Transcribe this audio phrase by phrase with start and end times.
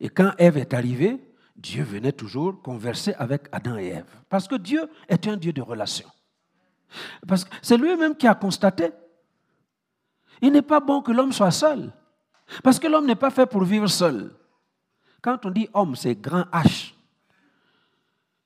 [0.00, 1.18] Et quand Ève est arrivée,
[1.56, 4.14] Dieu venait toujours converser avec Adam et Ève.
[4.28, 6.08] Parce que Dieu est un Dieu de relation.
[7.26, 8.90] Parce que c'est lui-même qui a constaté.
[10.42, 11.92] Il n'est pas bon que l'homme soit seul.
[12.62, 14.34] Parce que l'homme n'est pas fait pour vivre seul.
[15.22, 16.92] Quand on dit homme, c'est grand H.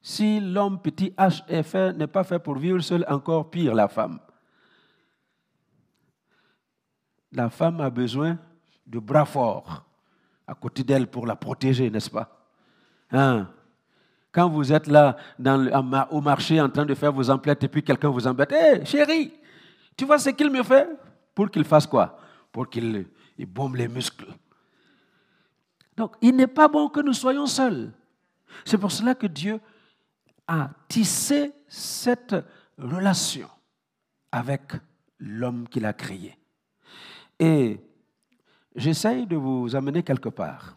[0.01, 3.89] Si l'homme petit H est fait, n'est pas fait pour vivre seul, encore pire la
[3.89, 4.19] femme.
[7.33, 8.39] La femme a besoin
[8.87, 9.85] de bras forts
[10.51, 12.45] à côté d'elle pour la protéger, n'est-ce pas?
[13.13, 13.49] Hein?
[14.33, 15.17] Quand vous êtes là
[16.11, 19.33] au marché en train de faire vos emplettes et puis quelqu'un vous embête, hé chérie,
[19.97, 20.89] tu vois ce qu'il me fait?
[21.37, 22.19] Pour qu'il fasse quoi?
[22.51, 23.07] Pour qu'il
[23.47, 24.27] bombe les muscles.
[25.97, 27.93] Donc, il n'est pas bon que nous soyons seuls.
[28.65, 29.61] C'est pour cela que Dieu
[30.49, 32.35] a tissé cette
[32.77, 33.49] relation
[34.33, 34.73] avec
[35.21, 36.37] l'homme qu'il a créé.
[37.39, 37.79] Et
[38.75, 40.77] j'essaye de vous amener quelque part.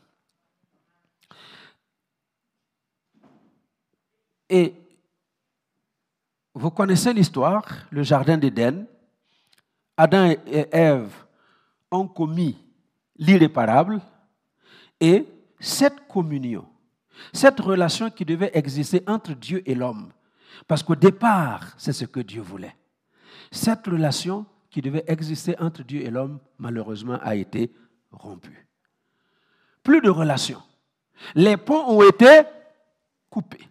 [4.49, 4.73] Et
[6.53, 8.85] vous connaissez l'histoire, le jardin d'Éden.
[9.97, 11.13] Adam et Ève
[11.91, 12.57] ont commis
[13.17, 14.01] l'irréparable
[14.99, 15.25] et
[15.59, 16.65] cette communion,
[17.31, 20.11] cette relation qui devait exister entre Dieu et l'homme,
[20.67, 22.75] parce qu'au départ, c'est ce que Dieu voulait.
[23.51, 27.71] Cette relation qui devait exister entre Dieu et l'homme, malheureusement, a été
[29.83, 30.61] Plus de relation.
[31.35, 32.43] Les ponts ont été
[33.29, 33.67] coupés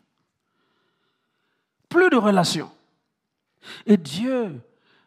[1.93, 2.71] plus de relations.
[3.85, 4.61] Et Dieu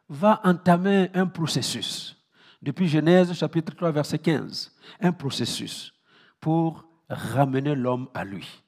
[0.08, 2.16] va entamer un processus.
[2.62, 5.94] Depuis Genèse chapitre 3 verset 15, un processus
[6.40, 8.64] pour ramener l'homme à lui,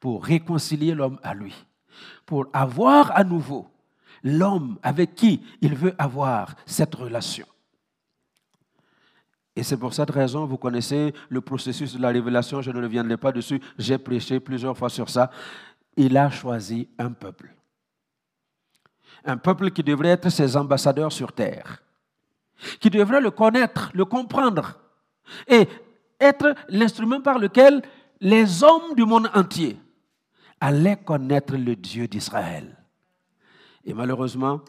[0.00, 1.54] pour réconcilier l'homme à lui,
[2.24, 3.68] pour avoir à nouveau
[4.22, 7.46] l'homme avec qui il veut avoir cette relation.
[9.56, 13.16] Et c'est pour cette raison, vous connaissez le processus de la révélation, je ne reviendrai
[13.16, 15.30] pas dessus, j'ai prêché plusieurs fois sur ça
[15.96, 17.54] il a choisi un peuple.
[19.24, 21.82] Un peuple qui devrait être ses ambassadeurs sur terre,
[22.80, 24.78] qui devrait le connaître, le comprendre,
[25.48, 25.66] et
[26.20, 27.82] être l'instrument par lequel
[28.20, 29.78] les hommes du monde entier
[30.60, 32.76] allaient connaître le Dieu d'Israël.
[33.84, 34.60] Et malheureusement,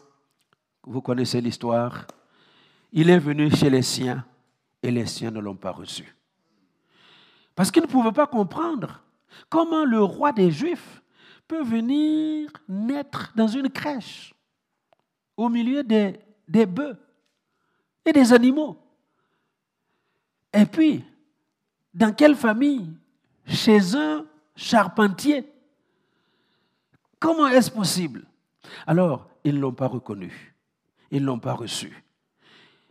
[0.82, 2.06] vous connaissez l'histoire,
[2.92, 4.24] il est venu chez les siens
[4.82, 6.14] et les siens ne l'ont pas reçu.
[7.54, 9.02] Parce qu'ils ne pouvaient pas comprendre
[9.48, 11.02] comment le roi des Juifs
[11.48, 14.34] peut venir naître dans une crèche
[15.36, 16.96] au milieu des, bœufs
[18.04, 18.78] et des animaux.
[20.52, 21.04] Et puis,
[21.92, 22.90] dans quelle famille?
[23.46, 24.26] Chez un
[24.56, 25.48] charpentier.
[27.20, 28.26] Comment est-ce possible?
[28.86, 30.56] Alors, ils ne l'ont pas reconnu.
[31.10, 32.04] Ils ne l'ont pas reçu.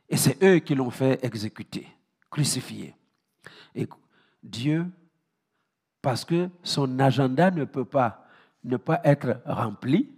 [0.10, 1.88] Et c'est eux qui l'ont fait exécuter,
[2.30, 2.96] crucifier.
[3.74, 3.88] Et
[4.44, 4.86] Dieu,
[6.02, 8.26] parce que son agenda ne peut pas
[8.66, 10.10] ne pas être rempli,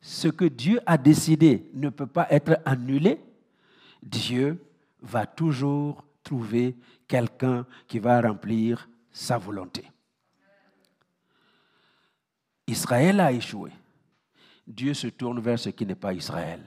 [0.00, 3.20] ce que Dieu a décidé ne peut pas être annulé,
[4.02, 4.60] Dieu
[5.00, 6.76] va toujours trouver
[7.08, 9.84] quelqu'un qui va remplir sa volonté.
[12.66, 13.70] Israël a échoué.
[14.66, 16.60] Dieu se tourne vers ce qui n'est pas Israël,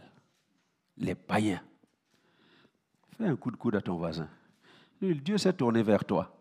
[0.97, 1.61] les païens.
[3.19, 4.27] Fais un coup de coude à ton voisin.
[5.01, 6.31] Dieu s'est tourné vers toi.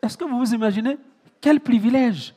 [0.00, 0.98] Est-ce que vous vous imaginez
[1.40, 2.32] quel privilège?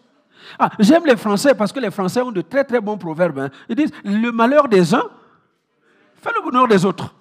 [0.57, 3.39] Ah, j'aime les Français parce que les Français ont de très très bons proverbes.
[3.39, 3.49] Hein.
[3.69, 5.07] Ils disent le malheur des uns
[6.15, 7.13] fait le bonheur des autres.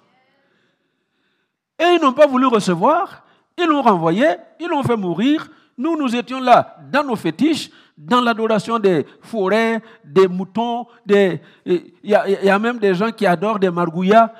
[1.79, 3.23] Et ils n'ont pas voulu recevoir,
[3.57, 4.25] ils l'ont renvoyé,
[4.59, 5.49] ils l'ont fait mourir.
[5.77, 11.41] Nous, nous étions là dans nos fétiches, dans l'adoration des forêts, des moutons, des...
[11.65, 14.31] il, y a, même des gens qui adorent des margouillas.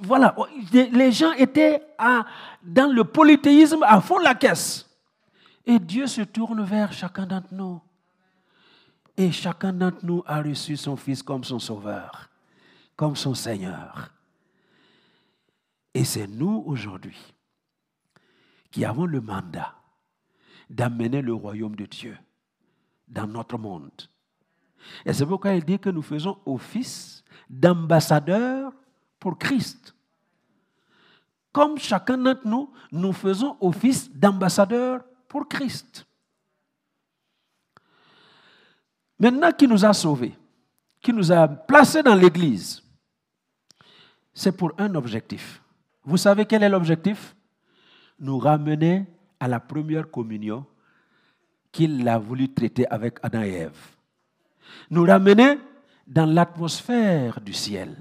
[0.00, 0.34] voilà,
[0.72, 1.82] les gens étaient
[2.62, 4.88] dans le polythéisme à fond la caisse.
[5.66, 7.80] Et Dieu se tourne vers chacun d'entre nous.
[9.18, 12.30] Et chacun d'entre nous a reçu son Fils comme son Sauveur,
[12.96, 14.10] comme son Seigneur.
[15.92, 17.18] Et c'est nous aujourd'hui
[18.70, 19.74] qui avons le mandat
[20.70, 22.16] d'amener le royaume de Dieu
[23.12, 23.90] dans notre monde.
[25.04, 28.72] Et c'est pourquoi il dit que nous faisons office d'ambassadeur
[29.20, 29.94] pour Christ.
[31.52, 36.06] Comme chacun d'entre nous, nous faisons office d'ambassadeur pour Christ.
[39.18, 40.34] Maintenant qui nous a sauvés,
[41.00, 42.82] qui nous a placés dans l'Église,
[44.32, 45.62] c'est pour un objectif.
[46.02, 47.36] Vous savez quel est l'objectif?
[48.18, 49.06] Nous ramener
[49.38, 50.64] à la première communion
[51.72, 53.80] qu'il a voulu traiter avec Adam et Ève.
[54.90, 55.58] Nous ramener
[56.06, 57.96] dans l'atmosphère du ciel.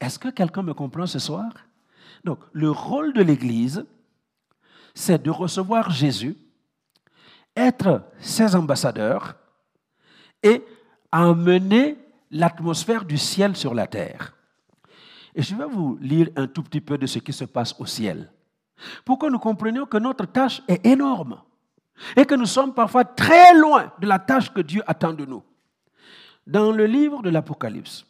[0.00, 1.52] Est-ce que quelqu'un me comprend ce soir?
[2.24, 3.84] Donc, le rôle de l'Église,
[4.94, 6.36] c'est de recevoir Jésus,
[7.56, 9.34] être ses ambassadeurs
[10.42, 10.64] et
[11.10, 11.96] amener
[12.30, 14.34] l'atmosphère du ciel sur la terre.
[15.34, 17.86] Et je vais vous lire un tout petit peu de ce qui se passe au
[17.86, 18.30] ciel,
[19.04, 21.40] pour que nous comprenions que notre tâche est énorme
[22.16, 25.42] et que nous sommes parfois très loin de la tâche que Dieu attend de nous.
[26.46, 28.06] Dans le livre de l'Apocalypse,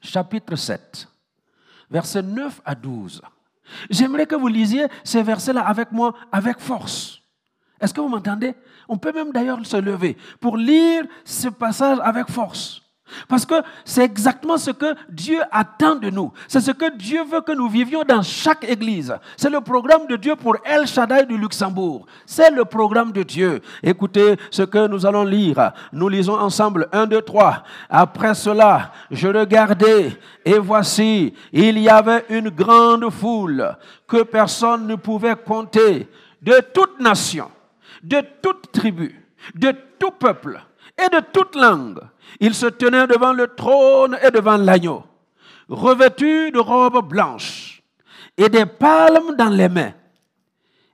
[0.00, 1.08] chapitre 7,
[1.90, 3.22] versets 9 à 12,
[3.90, 7.20] j'aimerais que vous lisiez ces versets-là avec moi, avec force.
[7.80, 8.54] Est-ce que vous m'entendez?
[8.88, 12.83] On peut même d'ailleurs se lever pour lire ce passage avec force.
[13.28, 16.32] Parce que c'est exactement ce que Dieu attend de nous.
[16.48, 19.14] C'est ce que Dieu veut que nous vivions dans chaque église.
[19.36, 22.06] C'est le programme de Dieu pour El Shaddai du Luxembourg.
[22.26, 23.60] C'est le programme de Dieu.
[23.82, 25.72] Écoutez ce que nous allons lire.
[25.92, 27.62] Nous lisons ensemble 1, 2, 3.
[27.88, 33.76] Après cela, je regardais et voici, il y avait une grande foule
[34.06, 36.08] que personne ne pouvait compter
[36.42, 37.50] de toute nation,
[38.02, 39.24] de toute tribu,
[39.54, 40.60] de tout peuple
[40.98, 42.00] et de toute langue
[42.40, 45.04] il se tenait devant le trône et devant l'agneau,
[45.68, 47.82] revêtu de robes blanches
[48.36, 49.92] et des palmes dans les mains.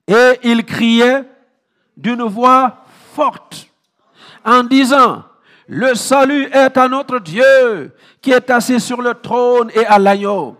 [0.07, 1.25] Et il criait
[1.97, 3.69] d'une voix forte
[4.45, 5.25] en disant,
[5.69, 10.57] le salut est à notre Dieu qui est assis sur le trône et à l'agneau.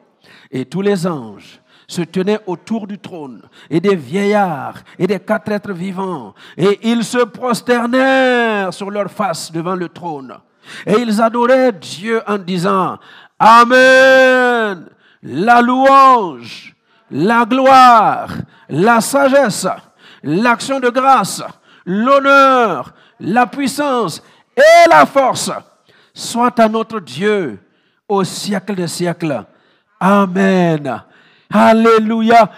[0.51, 1.60] Et tous les anges
[1.91, 7.03] se tenaient autour du trône, et des vieillards, et des quatre êtres vivants, et ils
[7.03, 10.37] se prosternèrent sur leur face devant le trône.
[10.87, 12.97] Et ils adoraient Dieu en disant,
[13.41, 14.87] Amen,
[15.25, 16.77] la louange,
[17.11, 18.35] la gloire,
[18.69, 19.67] la sagesse,
[20.23, 21.43] l'action de grâce,
[21.85, 24.23] l'honneur, la puissance
[24.57, 25.51] et la force
[26.15, 27.59] soit à notre Dieu
[28.09, 29.45] au siècle des siècles.
[29.99, 31.03] Amen.
[31.51, 32.51] Alléluia.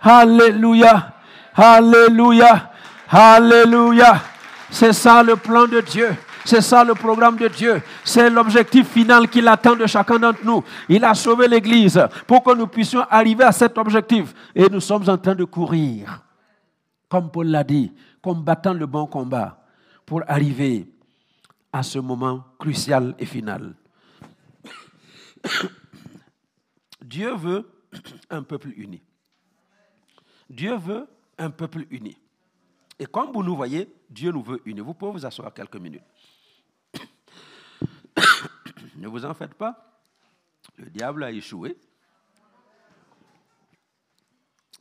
[0.00, 1.14] Alléluia.
[1.54, 2.72] Alléluia.
[3.08, 4.22] Alléluia.
[4.70, 6.16] C'est ça le plan de Dieu.
[6.44, 7.82] C'est ça le programme de Dieu.
[8.04, 10.62] C'est l'objectif final qu'il attend de chacun d'entre nous.
[10.88, 14.32] Il a sauvé l'Église pour que nous puissions arriver à cet objectif.
[14.54, 16.22] Et nous sommes en train de courir,
[17.08, 17.92] comme Paul l'a dit,
[18.22, 19.58] combattant le bon combat
[20.04, 20.86] pour arriver
[21.72, 23.74] à ce moment crucial et final.
[27.04, 27.68] Dieu veut
[28.30, 29.02] un peuple uni.
[30.48, 31.08] Dieu veut
[31.38, 32.16] un peuple uni.
[32.98, 34.80] Et comme vous nous voyez, Dieu nous veut unis.
[34.80, 36.02] Vous pouvez vous asseoir quelques minutes.
[38.96, 40.00] ne vous en faites pas.
[40.76, 41.76] Le diable a échoué.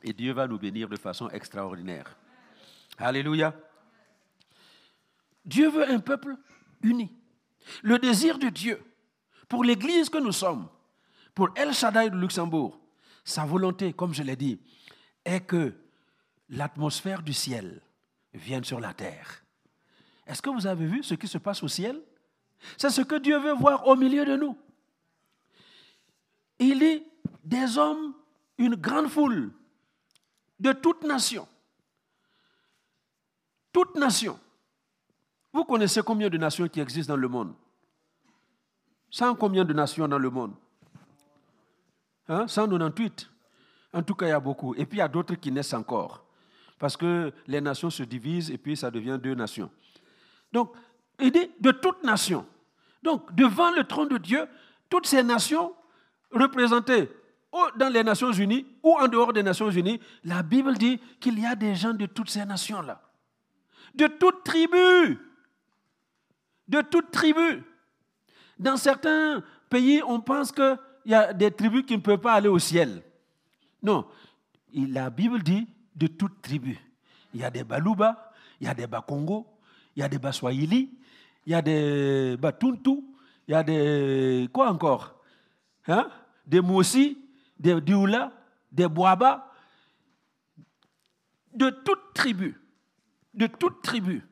[0.03, 2.15] Et Dieu va nous bénir de façon extraordinaire.
[2.97, 3.53] Alléluia.
[5.43, 6.35] Dieu veut un peuple
[6.81, 7.11] uni.
[7.81, 8.81] Le désir de Dieu
[9.49, 10.67] pour l'Église que nous sommes,
[11.33, 12.79] pour El Shaddai de Luxembourg,
[13.25, 14.61] sa volonté, comme je l'ai dit,
[15.25, 15.73] est que
[16.49, 17.81] l'atmosphère du ciel
[18.33, 19.43] vienne sur la terre.
[20.27, 22.01] Est-ce que vous avez vu ce qui se passe au ciel?
[22.77, 24.57] C'est ce que Dieu veut voir au milieu de nous.
[26.59, 27.03] Il est
[27.43, 28.13] des hommes,
[28.57, 29.51] une grande foule
[30.59, 31.47] de toutes nations.
[33.73, 34.39] Toutes nations.
[35.51, 37.53] Vous connaissez combien de nations qui existent dans le monde?
[39.09, 40.55] Sans combien de nations dans le monde?
[42.27, 42.47] Hein?
[42.47, 43.29] 198.
[43.93, 44.75] En tout cas, il y a beaucoup.
[44.75, 46.25] Et puis, il y a d'autres qui naissent encore.
[46.77, 49.71] Parce que les nations se divisent et puis ça devient deux nations.
[50.51, 50.73] Donc,
[51.19, 52.45] il dit de toutes nations.
[53.01, 54.45] Donc, devant le trône de Dieu,
[54.89, 55.73] toutes ces nations
[56.31, 57.09] représentées
[57.77, 61.45] dans les Nations Unies ou en dehors des Nations Unies, la Bible dit qu'il y
[61.45, 63.01] a des gens de toutes ces nations-là.
[63.93, 65.17] De toutes tribus.
[66.67, 67.63] De toutes tribus.
[68.59, 70.51] Dans certains pays, on pense
[71.05, 73.03] qu'il y a des tribus qui ne peuvent pas aller au ciel.
[73.83, 74.07] Non.
[74.73, 76.77] La Bible dit de toutes tribus.
[77.31, 79.45] Il y a des Baluba, il y a des Bakongo,
[79.95, 80.97] il y a des Baswahili,
[81.45, 83.03] il y a des Batuntu,
[83.47, 84.49] il y a des.
[84.51, 85.21] Quoi encore?
[85.87, 86.09] Hein?
[86.43, 87.19] Des Moussi,
[87.59, 88.31] des Dioula,
[88.71, 89.51] des Boaba,
[91.53, 92.59] de toute tribu,
[93.31, 94.27] de toute tribu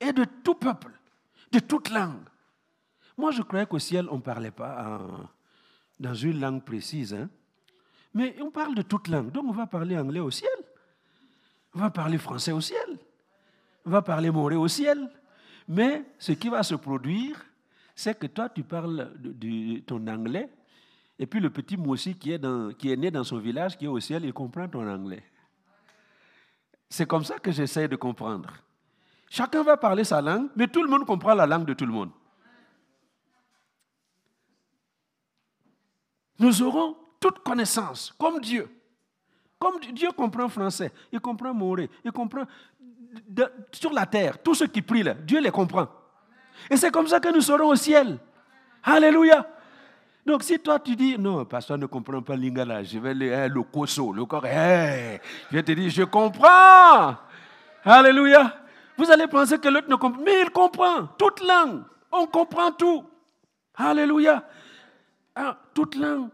[0.00, 0.90] et de tout peuple,
[1.52, 2.28] de toute langue.
[3.16, 5.30] Moi, je croyais qu'au ciel, on ne parlait pas
[6.00, 7.14] dans une langue précise.
[7.14, 7.28] Hein?
[8.14, 9.30] Mais on parle de toute langue.
[9.30, 10.50] Donc, on va parler anglais au ciel.
[11.74, 12.98] On va parler français au ciel.
[13.84, 15.08] On va parler moré au ciel.
[15.68, 17.40] Mais ce qui va se produire,
[17.94, 20.50] c'est que toi, tu parles de, ton anglais,
[21.18, 23.88] et puis le petit Moussi qui est, qui est né dans son village, qui est
[23.88, 25.22] au ciel, il comprend ton anglais.
[26.88, 28.50] C'est comme ça que j'essaie de comprendre.
[29.28, 31.92] Chacun va parler sa langue, mais tout le monde comprend la langue de tout le
[31.92, 32.10] monde.
[36.40, 38.68] Nous aurons toute connaissance, comme Dieu,
[39.58, 42.44] Comme Dieu comprend français, il comprend moré, il comprend
[43.70, 45.86] sur la terre, tous ceux qui prient là, Dieu les comprend.
[46.70, 48.18] Et c'est comme ça que nous serons au ciel.
[48.82, 49.46] Alléluia.
[50.24, 53.48] Donc si toi tu dis, non, pasteur ne comprend pas l'ingala, je vais le, hein,
[53.48, 55.18] le koso, le corps, je
[55.56, 57.16] vais te dire, je comprends.
[57.84, 58.56] Alléluia.
[58.96, 61.82] Vous allez penser que l'autre ne comprend mais il comprend toute langue.
[62.12, 63.04] On comprend tout.
[63.74, 64.42] Alléluia.
[65.34, 66.30] Ah, toute langue,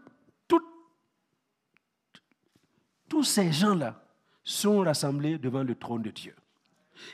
[3.07, 4.01] tous ces gens-là
[4.43, 6.35] sont rassemblés devant le trône de Dieu.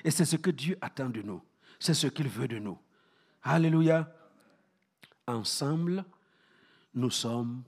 [0.04, 1.42] Et c'est ce que Dieu attend de nous.
[1.80, 2.78] C'est ce qu'il veut de nous.
[3.44, 4.12] Alléluia.
[5.28, 6.04] Ensemble,
[6.94, 7.64] nous sommes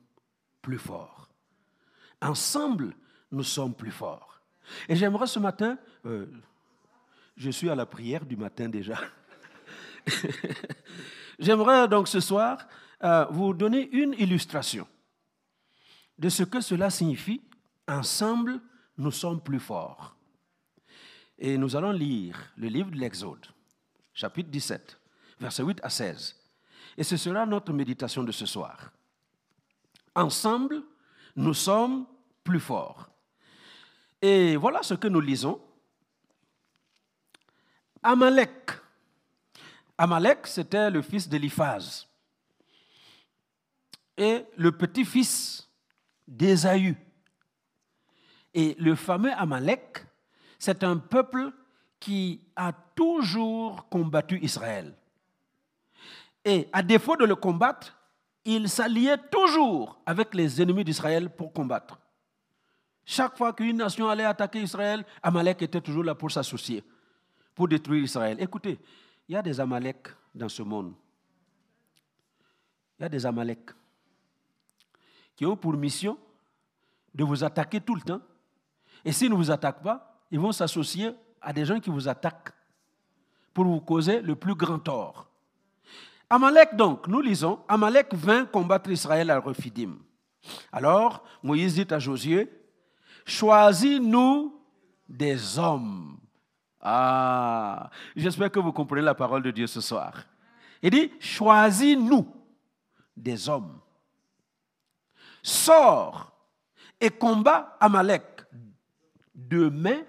[0.62, 1.30] plus forts.
[2.22, 2.96] Ensemble,
[3.32, 4.42] nous sommes plus forts.
[4.90, 6.26] Et j'aimerais ce matin, euh,
[7.38, 8.98] je suis à la prière du matin déjà.
[11.40, 12.68] j'aimerais donc ce soir
[13.04, 14.88] euh, vous donner une illustration
[16.18, 17.42] de ce que cela signifie.
[17.88, 18.60] Ensemble,
[18.98, 20.16] nous sommes plus forts.
[21.38, 23.46] Et nous allons lire le livre de l'Exode,
[24.14, 24.98] chapitre 17,
[25.40, 26.36] versets 8 à 16.
[26.98, 28.92] Et ce sera notre méditation de ce soir.
[30.16, 30.82] Ensemble,
[31.36, 32.06] nous sommes
[32.44, 33.10] plus forts.
[34.22, 35.62] Et voilà ce que nous lisons.
[38.02, 38.72] Amalek.
[39.98, 42.08] Amalek, c'était le fils d'Eliphaz
[44.18, 45.70] et le petit-fils
[46.28, 46.96] d'Ésaü.
[48.54, 50.06] Et le fameux Amalek,
[50.58, 51.52] c'est un peuple
[52.00, 54.96] qui a toujours combattu Israël.
[56.44, 57.98] Et à défaut de le combattre,
[58.46, 62.00] il s'alliait toujours avec les ennemis d'Israël pour combattre.
[63.04, 66.84] Chaque fois qu'une nation allait attaquer Israël, Amalek était toujours là pour s'associer,
[67.54, 68.38] pour détruire Israël.
[68.40, 68.80] Écoutez,
[69.28, 70.94] il y a des Amalek dans ce monde.
[72.98, 73.72] Il y a des Amalek
[75.36, 76.18] qui ont pour mission
[77.14, 78.22] de vous attaquer tout le temps.
[79.04, 81.12] Et s'ils ne vous attaquent pas, ils vont s'associer
[81.42, 82.52] à des gens qui vous attaquent
[83.54, 85.30] pour vous causer le plus grand tort.
[86.30, 89.98] Amalek donc, nous lisons, Amalek vint combattre Israël à Rephidim.
[90.72, 92.50] Alors Moïse dit à Josué,
[93.26, 94.60] choisis-nous
[95.08, 96.18] des hommes.
[96.82, 100.24] Ah, j'espère que vous comprenez la parole de Dieu ce soir.
[100.82, 102.28] Il dit, choisis-nous
[103.16, 103.80] des hommes
[105.46, 106.32] sors
[107.00, 108.24] et combat Amalek.
[109.36, 110.02] Demain,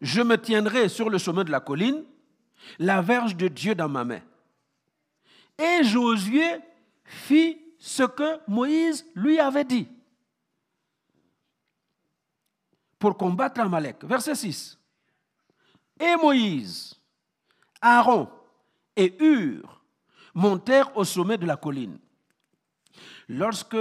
[0.00, 2.04] je me tiendrai sur le sommet de la colline,
[2.78, 4.20] la verge de Dieu dans ma main.
[5.58, 6.60] Et Josué
[7.04, 9.88] fit ce que Moïse lui avait dit
[13.00, 14.04] pour combattre Amalek.
[14.04, 14.78] Verset 6.
[15.98, 16.94] Et Moïse,
[17.80, 18.28] Aaron
[18.94, 19.82] et Hur
[20.34, 21.98] montèrent au sommet de la colline.
[23.32, 23.74] Lorsque,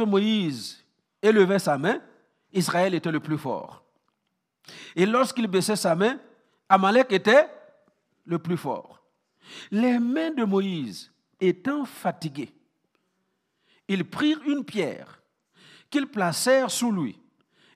[0.00, 0.84] Moïse
[1.22, 2.00] élevait sa main,
[2.52, 3.82] Israël était le plus fort.
[4.94, 6.18] Et lorsqu'il baissait sa main,
[6.68, 7.48] Amalek était
[8.26, 9.02] le plus fort.
[9.70, 12.54] Les mains de Moïse étant fatiguées,
[13.88, 15.22] ils prirent une pierre
[15.88, 17.18] qu'ils placèrent sous lui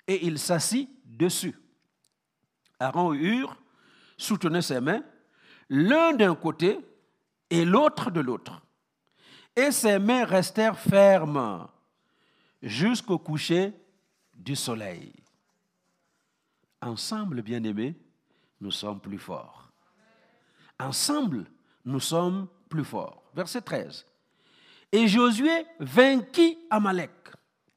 [0.07, 1.59] et il s'assit dessus.
[2.79, 3.57] Aaron et Hur
[4.19, 5.03] soutenaient ses mains,
[5.71, 6.79] l'un d'un côté
[7.49, 8.64] et l'autre de l'autre
[9.57, 11.69] et ses mains restèrent fermes
[12.63, 13.73] jusqu'au coucher
[14.35, 15.13] du soleil.
[16.81, 17.95] Ensemble, bien-aimés,
[18.61, 19.71] nous sommes plus forts.
[20.79, 21.47] Ensemble,
[21.85, 23.23] nous sommes plus forts.
[23.35, 24.07] Verset 13.
[24.93, 27.11] Et Josué vainquit Amalek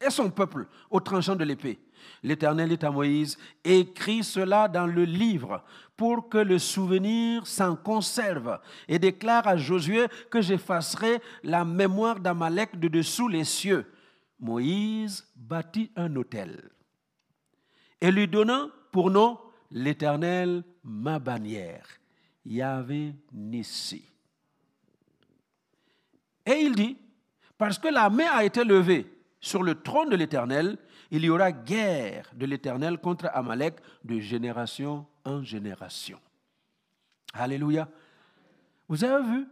[0.00, 1.78] et son peuple au tranchant de l'épée.
[2.22, 5.62] L'Éternel dit à Moïse, écris cela dans le livre
[5.96, 12.78] pour que le souvenir s'en conserve et déclare à Josué que j'effacerai la mémoire d'Amalek
[12.78, 13.86] de dessous les cieux.
[14.38, 16.70] Moïse bâtit un autel
[18.00, 19.38] et lui donna pour nom
[19.70, 21.86] l'Éternel ma bannière,
[22.44, 24.04] Yahvé Nissi.
[26.46, 26.96] Et il dit,
[27.58, 29.06] parce que la main a été levée
[29.40, 30.78] sur le trône de l'Éternel,
[31.10, 36.20] il y aura guerre de l'Éternel contre Amalek de génération en génération.
[37.32, 37.88] Alléluia.
[38.88, 39.48] Vous avez vu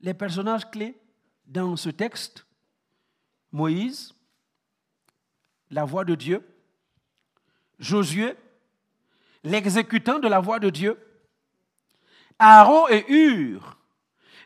[0.00, 0.98] les personnages clés
[1.46, 2.46] dans ce texte?
[3.52, 4.14] Moïse,
[5.70, 6.44] la voix de Dieu,
[7.78, 8.34] Josué,
[9.42, 10.98] l'exécutant de la voix de Dieu,
[12.38, 13.78] Aaron et Hur,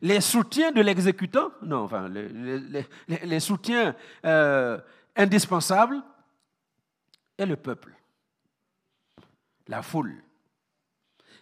[0.02, 4.78] les soutiens de l'exécutant, non, enfin, les, soutiens euh,
[5.16, 6.02] indispensables,
[7.38, 7.94] et le peuple,
[9.68, 10.22] la foule.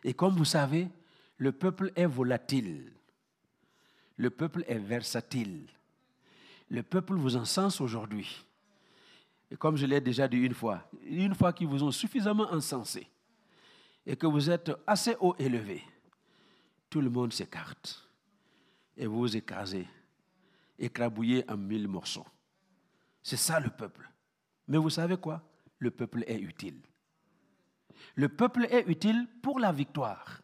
[0.05, 0.89] Et comme vous savez,
[1.39, 2.93] le peuple est volatile,
[4.17, 5.67] le peuple est versatile.
[6.69, 8.45] Le peuple vous encense aujourd'hui.
[9.51, 13.07] Et comme je l'ai déjà dit une fois, une fois qu'ils vous ont suffisamment encensé
[14.05, 15.83] et que vous êtes assez haut élevé,
[16.91, 18.09] tout le monde s'écarte
[18.97, 19.87] et vous vous écrasez,
[20.79, 22.27] écrabouillez en mille morceaux.
[23.23, 24.11] C'est ça le peuple.
[24.67, 25.43] Mais vous savez quoi?
[25.79, 26.81] Le peuple est utile.
[28.15, 30.41] Le peuple est utile pour la victoire.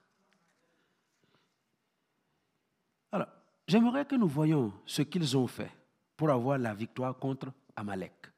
[3.10, 3.28] Alors,
[3.66, 5.70] j'aimerais que nous voyions ce qu'ils ont fait
[6.16, 8.30] pour avoir la victoire contre Amalek,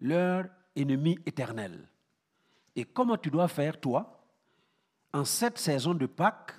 [0.00, 1.88] leur ennemi éternel.
[2.74, 4.24] Et comment tu dois faire, toi,
[5.12, 6.52] en cette saison de Pâques,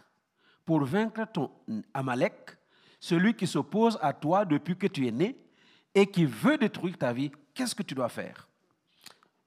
[0.66, 1.52] pour vaincre ton
[1.94, 2.58] Amalek,
[3.00, 5.38] celui qui s'oppose à toi depuis que tu es né
[5.94, 8.48] et qui veut détruire ta vie, qu'est-ce que tu dois faire?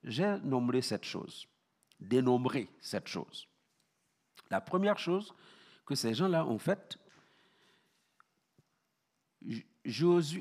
[0.03, 1.47] J'ai nommé cette chose,
[1.99, 3.47] dénombré cette chose.
[4.49, 5.33] La première chose
[5.85, 6.97] que ces gens-là ont faite,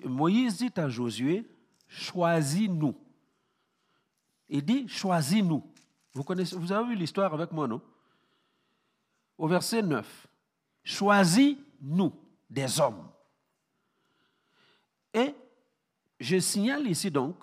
[0.05, 1.47] Moïse dit à Josué,
[1.89, 2.97] choisis-nous.
[4.49, 5.65] Il dit, choisis-nous.
[6.13, 7.81] Vous, connaissez, vous avez vu l'histoire avec moi, non?
[9.39, 10.27] Au verset 9,
[10.83, 12.13] choisis-nous
[12.49, 13.09] des hommes.
[15.15, 15.35] Et
[16.19, 17.37] je signale ici donc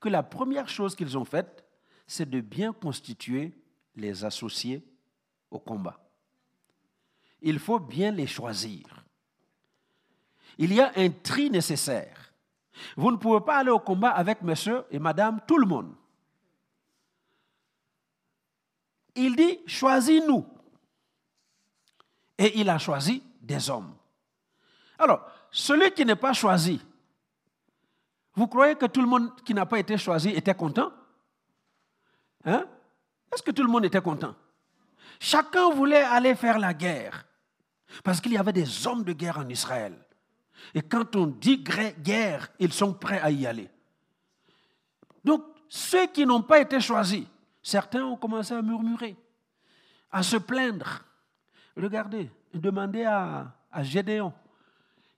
[0.00, 1.64] que la première chose qu'ils ont faite,
[2.06, 3.52] c'est de bien constituer
[3.94, 4.82] les associés
[5.50, 6.00] au combat.
[7.42, 9.04] Il faut bien les choisir.
[10.58, 12.32] Il y a un tri nécessaire.
[12.96, 15.94] Vous ne pouvez pas aller au combat avec monsieur et madame, tout le monde.
[19.14, 20.46] Il dit, choisis-nous.
[22.38, 23.94] Et il a choisi des hommes.
[24.98, 26.80] Alors, celui qui n'est pas choisi,
[28.34, 30.92] vous croyez que tout le monde qui n'a pas été choisi était content?
[32.44, 32.64] Hein?
[33.32, 34.34] Est-ce que tout le monde était content?
[35.18, 37.26] Chacun voulait aller faire la guerre.
[38.04, 39.94] Parce qu'il y avait des hommes de guerre en Israël.
[40.74, 41.64] Et quand on dit
[41.98, 43.68] guerre, ils sont prêts à y aller.
[45.24, 47.26] Donc, ceux qui n'ont pas été choisis,
[47.62, 49.16] certains ont commencé à murmurer,
[50.10, 51.02] à se plaindre.
[51.76, 54.32] Regardez, demandez à, à Gédéon.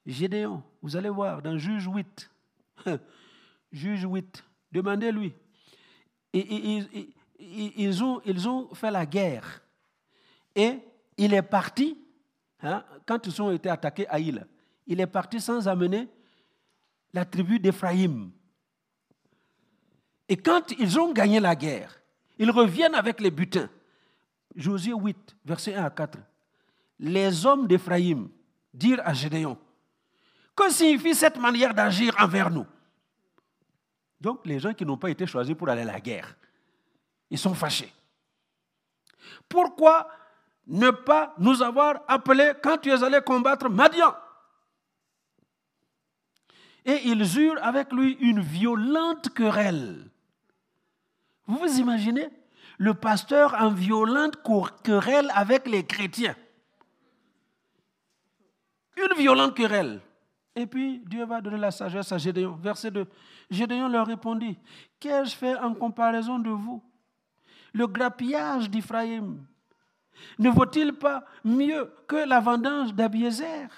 [0.05, 2.31] Gédéon, vous allez voir dans Juge 8,
[3.73, 5.35] Juge 8, demandez-lui.
[6.33, 9.63] Ils, ont, fait la guerre.
[10.55, 10.79] Et
[11.17, 11.99] il est parti,
[12.63, 14.47] hein, quand ils ont été attaqués à Île,
[14.87, 16.09] il est parti sans amener
[17.13, 18.31] la tribu d'Éphraïm.
[20.29, 22.01] Et quand ils ont gagné la guerre,
[22.39, 23.69] ils reviennent avec les butins.
[24.55, 26.19] Josué 8, verset 1 à 4.
[26.99, 28.29] Les hommes d'Éphraïm
[28.73, 29.59] dirent à Gédéon,
[30.55, 32.67] que signifie cette manière d'agir envers nous?
[34.23, 36.37] Donc les gens qui n'ont pas été choisis pour aller à la guerre,
[37.29, 37.93] ils sont fâchés.
[39.49, 40.09] Pourquoi
[40.69, 44.15] ne pas nous avoir appelés quand tu es allé combattre Madian?
[46.85, 50.09] Et ils eurent avec lui une violente querelle.
[51.47, 52.29] Vous vous imaginez
[52.79, 54.37] le pasteur en violente
[54.85, 56.37] querelle avec les chrétiens?
[58.97, 60.01] Une violente querelle.
[60.55, 62.57] Et puis Dieu va donner la sagesse à Gédéon.
[62.57, 63.07] Verset 2.
[63.51, 64.59] Gédéon leur répondit,
[65.01, 66.83] qu'ai-je fait en comparaison de vous?
[67.73, 69.45] Le grappillage d'Iphraïm
[70.39, 73.69] ne vaut-il pas mieux que la vendange d'Abiézer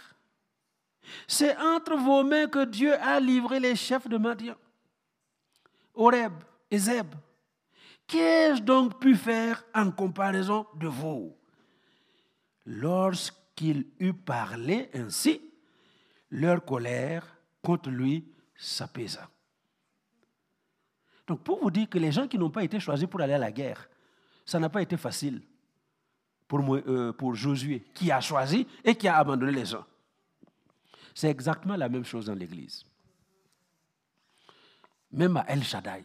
[1.27, 4.57] c'est entre vos mains que Dieu a livré les chefs de Madian,
[5.95, 6.33] Horeb
[6.71, 7.15] et Zeb.
[8.07, 11.35] Qu'ai-je donc pu faire en comparaison de vous?
[12.67, 15.41] Lorsqu'il eut parlé ainsi,
[16.35, 17.25] leur colère
[17.63, 18.25] contre lui
[18.57, 19.29] s'apaisa.
[21.27, 23.39] Donc pour vous dire que les gens qui n'ont pas été choisis pour aller à
[23.39, 23.89] la guerre,
[24.45, 25.41] ça n'a pas été facile
[26.49, 29.85] pour, euh, pour Josué, qui a choisi et qui a abandonné les gens.
[31.15, 32.85] C'est exactement la même chose dans l'Église.
[35.13, 36.05] Même à El Shaddai.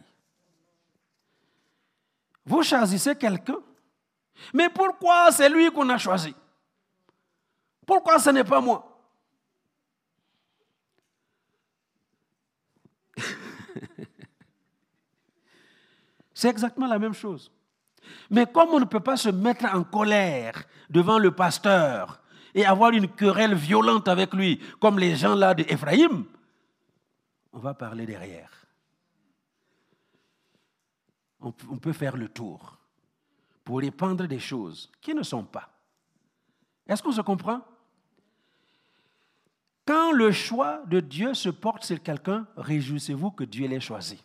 [2.46, 3.58] Vous choisissez quelqu'un,
[4.54, 6.34] mais pourquoi c'est lui qu'on a choisi?
[7.84, 8.89] Pourquoi ce n'est pas moi?
[16.40, 17.52] C'est exactement la même chose.
[18.30, 22.22] Mais comme on ne peut pas se mettre en colère devant le pasteur
[22.54, 26.24] et avoir une querelle violente avec lui, comme les gens là d'Ephraïm,
[27.52, 28.50] on va parler derrière.
[31.40, 32.78] On peut faire le tour
[33.62, 35.68] pour répandre des choses qui ne sont pas.
[36.88, 37.60] Est-ce qu'on se comprend?
[39.84, 44.24] Quand le choix de Dieu se porte sur quelqu'un, réjouissez-vous que Dieu l'ait choisi.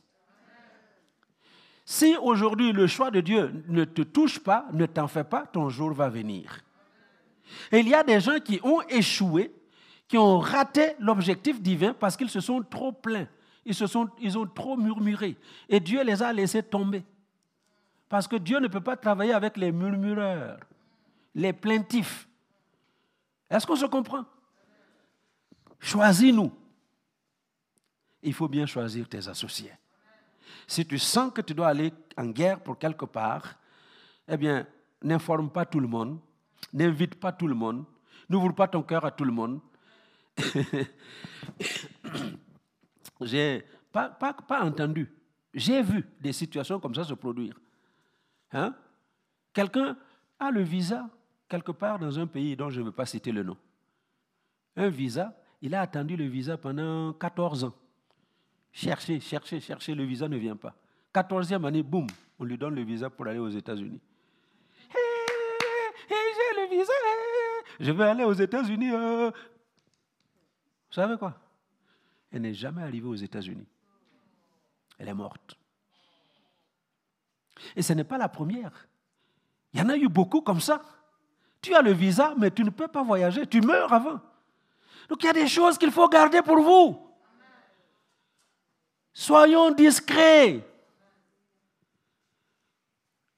[1.86, 5.69] Si aujourd'hui le choix de Dieu ne te touche pas, ne t'en fais pas, ton
[5.69, 6.62] jour va venir.
[7.71, 9.54] Il y a des gens qui ont échoué,
[10.08, 13.28] qui ont raté l'objectif divin parce qu'ils se sont trop plaints.
[13.65, 15.38] Ils, se sont, ils ont trop murmuré.
[15.69, 17.04] Et Dieu les a laissés tomber.
[18.10, 20.60] Parce que Dieu ne peut pas travailler avec les murmureurs,
[21.36, 22.28] les plaintifs.
[23.50, 24.26] Est-ce qu'on se comprend?
[25.80, 26.52] Choisis-nous.
[28.24, 29.71] Il faut bien choisir tes associés.
[30.67, 33.56] Si tu sens que tu dois aller en guerre pour quelque part,
[34.28, 34.65] eh bien,
[35.01, 36.19] n'informe pas tout le monde,
[36.73, 37.86] n'invite pas tout le monde,
[38.30, 39.60] n'ouvre pas ton cœur à tout le monde.
[43.21, 45.10] J'ai pas, pas, pas entendu,
[45.54, 47.58] j'ai vu des situations comme ça se produire.
[48.51, 48.75] Hein?
[49.54, 49.97] Quelqu'un
[50.38, 51.10] a le visa
[51.47, 53.56] quelque part dans un pays dont je ne veux pas citer le nom.
[54.75, 57.73] Un visa, il a attendu le visa pendant 14 ans.
[58.76, 60.76] Cherchez, cherchez, cherchez, le visa ne vient pas.
[61.14, 62.08] 14e année, boum,
[62.38, 64.02] on lui donne le visa pour aller aux États-Unis.
[64.90, 64.98] Hé,
[66.10, 66.94] j'ai le visa,
[67.80, 68.92] je vais aller aux États-Unis.
[68.92, 69.32] Euh.
[69.32, 71.40] Vous savez quoi?
[72.30, 73.66] Elle n'est jamais arrivée aux États-Unis.
[74.98, 75.58] Elle est morte.
[77.78, 78.90] Et ce n'est pas la première.
[79.74, 80.82] Il y en a eu beaucoup comme ça.
[81.62, 83.48] Tu as le visa, mais tu ne peux pas voyager.
[83.48, 84.20] Tu meurs avant.
[85.08, 87.05] Donc il y a des choses qu'il faut garder pour vous.
[89.17, 90.62] Soyons discrets.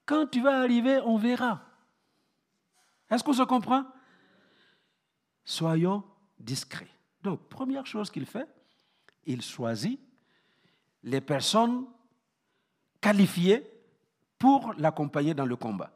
[0.08, 1.62] Quand tu vas arriver, on verra.
[3.12, 3.86] Est-ce qu'on se comprend?
[5.46, 6.04] Soyons
[6.40, 6.90] discrets.
[7.22, 8.48] Donc, première chose qu'il fait,
[9.28, 10.00] il choisit
[11.04, 11.86] les personnes
[13.00, 13.64] qualifiées
[14.40, 15.92] pour l'accompagner dans le combat.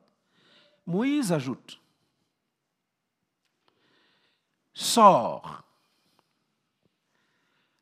[0.86, 1.82] Moïse ajoute,
[4.76, 5.64] sors.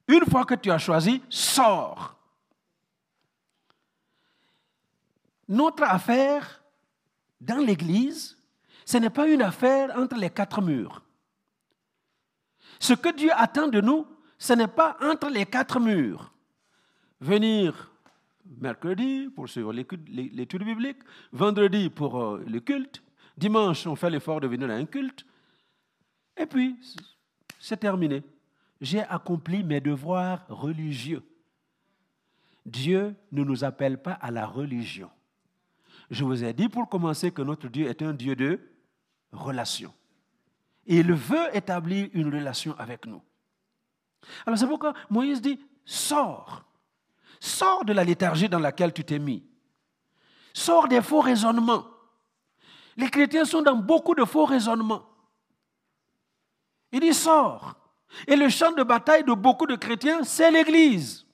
[0.10, 2.16] Une fois que tu as choisi, sors.
[5.48, 6.64] Notre affaire
[7.40, 8.36] dans l'Église,
[8.86, 11.04] ce n'est pas une affaire entre les quatre murs.
[12.80, 14.08] Ce que Dieu attend de nous,
[14.40, 16.34] ce n'est pas entre les quatre murs.
[17.22, 17.92] Venir
[18.58, 23.04] mercredi pour suivre l'étude biblique, vendredi pour euh, le culte,
[23.38, 25.24] dimanche on fait l'effort de venir à un culte,
[26.36, 26.80] et puis
[27.60, 28.24] c'est terminé.
[28.82, 31.24] J'ai accompli mes devoirs religieux.
[32.66, 35.10] Dieu ne nous appelle pas à la religion.
[36.10, 38.60] Je vous ai dit pour commencer que notre Dieu est un Dieu de
[39.32, 39.94] relation.
[40.86, 43.22] il veut établir une relation avec nous.
[44.46, 46.64] Alors c'est pourquoi Moïse dit, sors.
[47.40, 49.44] Sors de la léthargie dans laquelle tu t'es mis.
[50.54, 51.86] Sors des faux raisonnements.
[52.98, 55.06] Les chrétiens sont dans beaucoup de faux raisonnements.
[56.92, 57.79] Il dit sors.
[58.28, 61.26] Et le champ de bataille de beaucoup de chrétiens, c'est l'Église.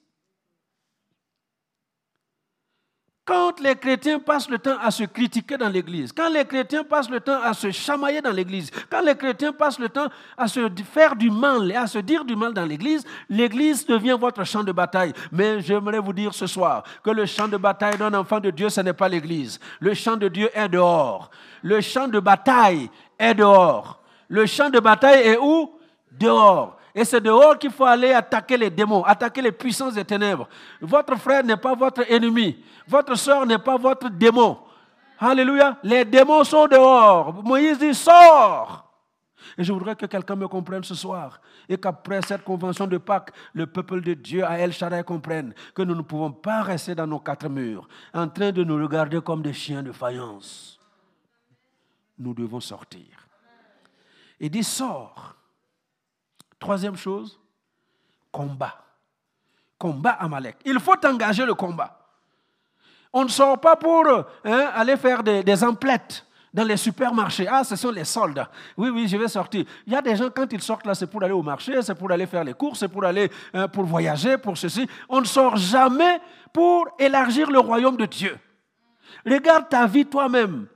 [3.26, 7.10] Quand les chrétiens passent le temps à se critiquer dans l'église, quand les chrétiens passent
[7.10, 10.70] le temps à se chamailler dans l'église, quand les chrétiens passent le temps à se
[10.92, 14.62] faire du mal et à se dire du mal dans l'église, l'église devient votre champ
[14.62, 15.12] de bataille.
[15.32, 18.68] Mais j'aimerais vous dire ce soir que le champ de bataille d'un enfant de Dieu,
[18.68, 19.58] ce n'est pas l'église.
[19.80, 21.32] Le champ de Dieu est dehors.
[21.62, 24.00] Le champ de bataille est dehors.
[24.28, 25.75] Le champ de bataille est où?
[26.18, 26.76] Dehors.
[26.94, 30.48] Et c'est dehors qu'il faut aller attaquer les démons, attaquer les puissances des ténèbres.
[30.80, 32.64] Votre frère n'est pas votre ennemi.
[32.88, 34.58] Votre soeur n'est pas votre démon.
[35.18, 35.78] Alléluia.
[35.82, 37.34] Les démons sont dehors.
[37.44, 38.90] Moïse dit, sors.
[39.58, 41.38] Et je voudrais que quelqu'un me comprenne ce soir.
[41.68, 45.82] Et qu'après cette convention de Pâques, le peuple de Dieu à El Shaddai comprenne que
[45.82, 49.42] nous ne pouvons pas rester dans nos quatre murs, en train de nous regarder comme
[49.42, 50.78] des chiens de faïence.
[52.18, 53.04] Nous devons sortir.
[54.40, 55.35] Il dit, sors.
[56.58, 57.38] Troisième chose,
[58.32, 58.74] combat.
[59.78, 60.56] Combat Amalek.
[60.64, 61.98] Il faut engager le combat.
[63.12, 67.46] On ne sort pas pour hein, aller faire des, emplettes dans les supermarchés.
[67.48, 68.50] Ah, ce sont les soldats.
[68.76, 69.64] Oui, oui, je vais sortir.
[69.86, 71.94] Il y a des gens, quand ils sortent là, c'est pour aller au marché, c'est
[71.94, 74.88] pour aller faire les courses, c'est pour aller hein, pour voyager, pour ceci.
[75.08, 76.20] On ne sort jamais
[76.52, 78.38] pour élargir le royaume de Dieu.
[79.24, 80.66] Regarde ta vie toi-même.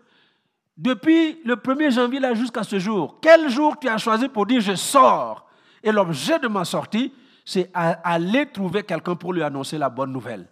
[0.76, 4.74] Depuis le 1er janvier jusqu'à ce jour, quel jour tu as choisi pour dire je
[4.74, 5.46] sors
[5.82, 7.12] et l'objet de ma sortie,
[7.44, 10.46] c'est aller trouver quelqu'un pour lui annoncer la bonne nouvelle.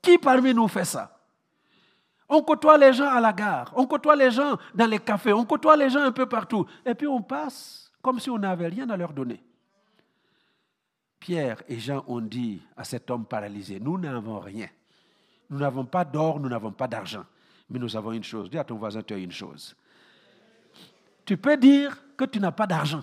[0.00, 1.12] Qui parmi nous fait ça?
[2.28, 5.44] On côtoie les gens à la gare, on côtoie les gens dans les cafés, on
[5.44, 6.66] côtoie les gens un peu partout.
[6.84, 9.42] Et puis on passe comme si on n'avait rien à leur donner.
[11.18, 14.68] Pierre et Jean ont dit à cet homme paralysé, nous n'avons rien.
[15.50, 17.24] Nous n'avons pas d'or, nous n'avons pas d'argent.
[17.68, 18.50] Mais nous avons une chose.
[18.50, 19.76] Dis à ton voisin, tu as une chose.
[21.24, 23.02] Tu peux dire que tu n'as pas d'argent.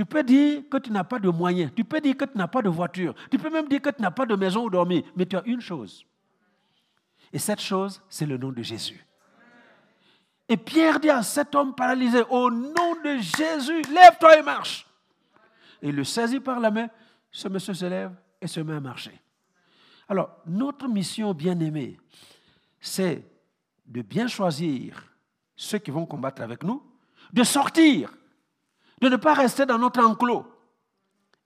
[0.00, 1.70] Tu peux dire que tu n'as pas de moyens.
[1.76, 3.14] Tu peux dire que tu n'as pas de voiture.
[3.30, 5.02] Tu peux même dire que tu n'as pas de maison où dormir.
[5.14, 6.06] Mais tu as une chose.
[7.30, 9.06] Et cette chose, c'est le nom de Jésus.
[10.48, 14.86] Et Pierre dit à cet homme paralysé, au nom de Jésus, lève-toi et marche.
[15.82, 16.88] Et il le saisit par la main.
[17.30, 19.20] Ce monsieur se lève et se met à marcher.
[20.08, 21.98] Alors, notre mission bien-aimée,
[22.80, 23.22] c'est
[23.84, 25.12] de bien choisir
[25.56, 26.82] ceux qui vont combattre avec nous,
[27.34, 28.10] de sortir,
[29.00, 30.46] de ne pas rester dans notre enclos.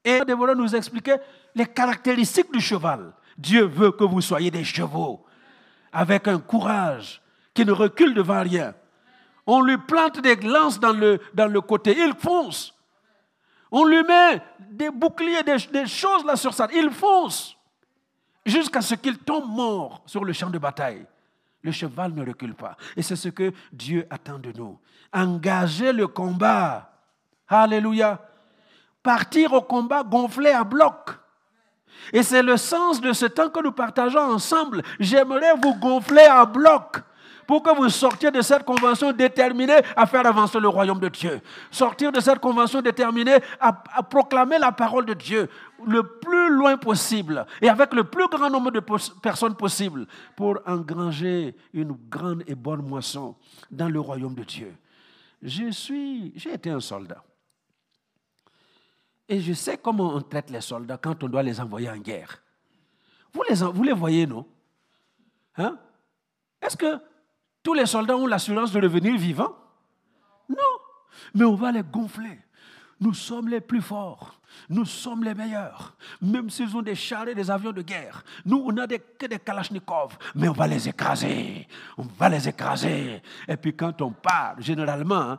[0.05, 1.17] Et de nous expliquer
[1.55, 3.13] les caractéristiques du cheval.
[3.39, 5.25] Dieu veut que vous soyez des chevaux,
[5.93, 7.23] avec un courage
[7.55, 8.75] qui ne recule devant rien.
[9.47, 12.75] On lui plante des lances dans le, côté, il fonce.
[13.71, 17.57] On lui met des boucliers, des, des choses là sur ça, il fonce.
[18.47, 21.07] Jusqu'à ce qu'il tombe mort sur le champ de bataille.
[21.63, 22.77] Le cheval ne recule pas.
[22.95, 24.79] Et c'est ce que Dieu attend de nous.
[25.13, 26.94] Engager le combat.
[27.49, 28.21] Alléluia.
[29.03, 31.11] Partir au combat gonflé à bloc.
[32.13, 34.83] Et c'est le sens de ce temps que nous partageons ensemble.
[34.99, 37.03] J'aimerais vous gonfler à bloc
[37.47, 41.41] pour que vous sortiez de cette convention déterminée à faire avancer le royaume de Dieu.
[41.71, 45.49] Sortir de cette convention déterminée à, proclamer la parole de Dieu
[45.87, 48.81] le plus loin possible et avec le plus grand nombre de
[49.21, 53.37] personnes possible pour engranger une grande et bonne moisson
[53.71, 54.75] dans le royaume de Dieu.
[55.43, 55.69] J'ai
[56.53, 57.23] été un soldat.
[59.29, 62.43] Et je sais comment on traite les soldats quand on doit les envoyer en guerre.
[63.33, 64.47] Vous les, voyez, non?
[65.57, 65.79] Hein?
[66.61, 67.01] Est-ce que
[67.63, 69.57] tous les soldats ont l'assurance de revenir vivants?
[70.49, 70.57] Non.
[71.35, 72.39] Mais on va les gonfler.
[73.01, 74.41] Nous sommes les plus forts.
[74.69, 75.97] Nous sommes les meilleurs.
[76.23, 78.25] Même s'ils ont des chars et des avions de guerre.
[78.45, 80.17] Nous, on n'a que des kalachnikovs.
[80.35, 81.67] Mais on va les écraser.
[81.99, 83.21] On va les écraser.
[83.49, 85.39] Et puis quand on part, généralement,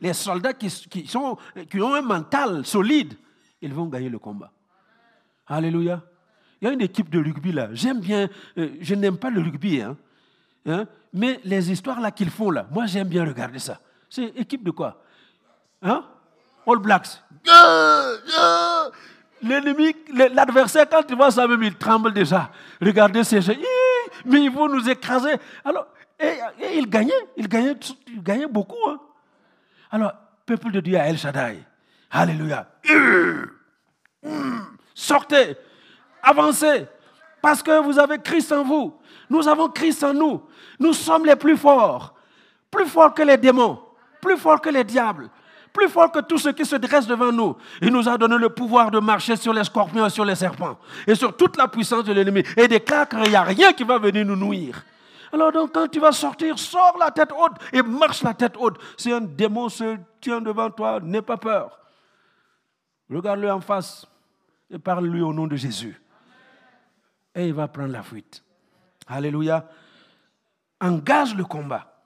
[0.00, 1.36] les soldats qui, sont,
[1.70, 3.14] qui ont un mental solide,
[3.60, 4.52] ils vont gagner le combat.
[5.46, 6.02] Alléluia.
[6.60, 7.68] Il y a une équipe de rugby là.
[7.72, 9.96] J'aime bien, euh, je n'aime pas le rugby, hein,
[10.66, 10.86] Hein?
[11.12, 13.80] Mais les histoires là qu'ils font là, moi j'aime bien regarder ça.
[14.08, 15.02] C'est équipe de quoi?
[15.82, 16.04] Hein?
[16.66, 17.22] All Blacks.
[19.42, 19.96] L'ennemi,
[20.32, 22.50] l'adversaire, quand il voit ça même, il tremble déjà.
[22.80, 23.54] Regardez ces gens.
[24.24, 25.34] Mais ils vont nous écraser.
[25.64, 25.88] Alors,
[26.20, 26.38] et,
[26.76, 27.74] il gagnait, il gagnait,
[28.06, 28.88] il gagnait beaucoup.
[28.88, 29.00] Hein?
[29.92, 30.14] Alors,
[30.46, 31.62] peuple de Dieu à El Shaddai.
[32.10, 32.66] Alléluia.
[34.94, 35.56] Sortez,
[36.22, 36.86] avancez,
[37.42, 38.94] parce que vous avez Christ en vous.
[39.28, 40.42] Nous avons Christ en nous.
[40.80, 42.14] Nous sommes les plus forts.
[42.70, 43.80] Plus forts que les démons.
[44.22, 45.28] Plus forts que les diables.
[45.74, 47.56] Plus forts que tous ceux qui se dressent devant nous.
[47.82, 50.78] Il nous a donné le pouvoir de marcher sur les scorpions et sur les serpents.
[51.06, 52.42] Et sur toute la puissance de l'ennemi.
[52.56, 54.82] Et déclare qu'il n'y a rien qui va venir nous nuire.
[55.32, 58.78] Alors quand tu vas sortir, sors la tête haute et marche la tête haute.
[58.98, 61.78] Si un démon se tient devant toi, n'aie pas peur.
[63.10, 64.06] Regarde-le en face
[64.70, 66.00] et parle-lui au nom de Jésus.
[67.34, 68.44] Et il va prendre la fuite.
[69.06, 69.68] Alléluia.
[70.80, 72.04] Engage le combat.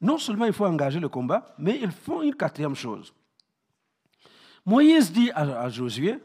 [0.00, 3.12] Non seulement il faut engager le combat, mais il faut une quatrième chose.
[4.64, 6.18] Moïse dit à, Josué,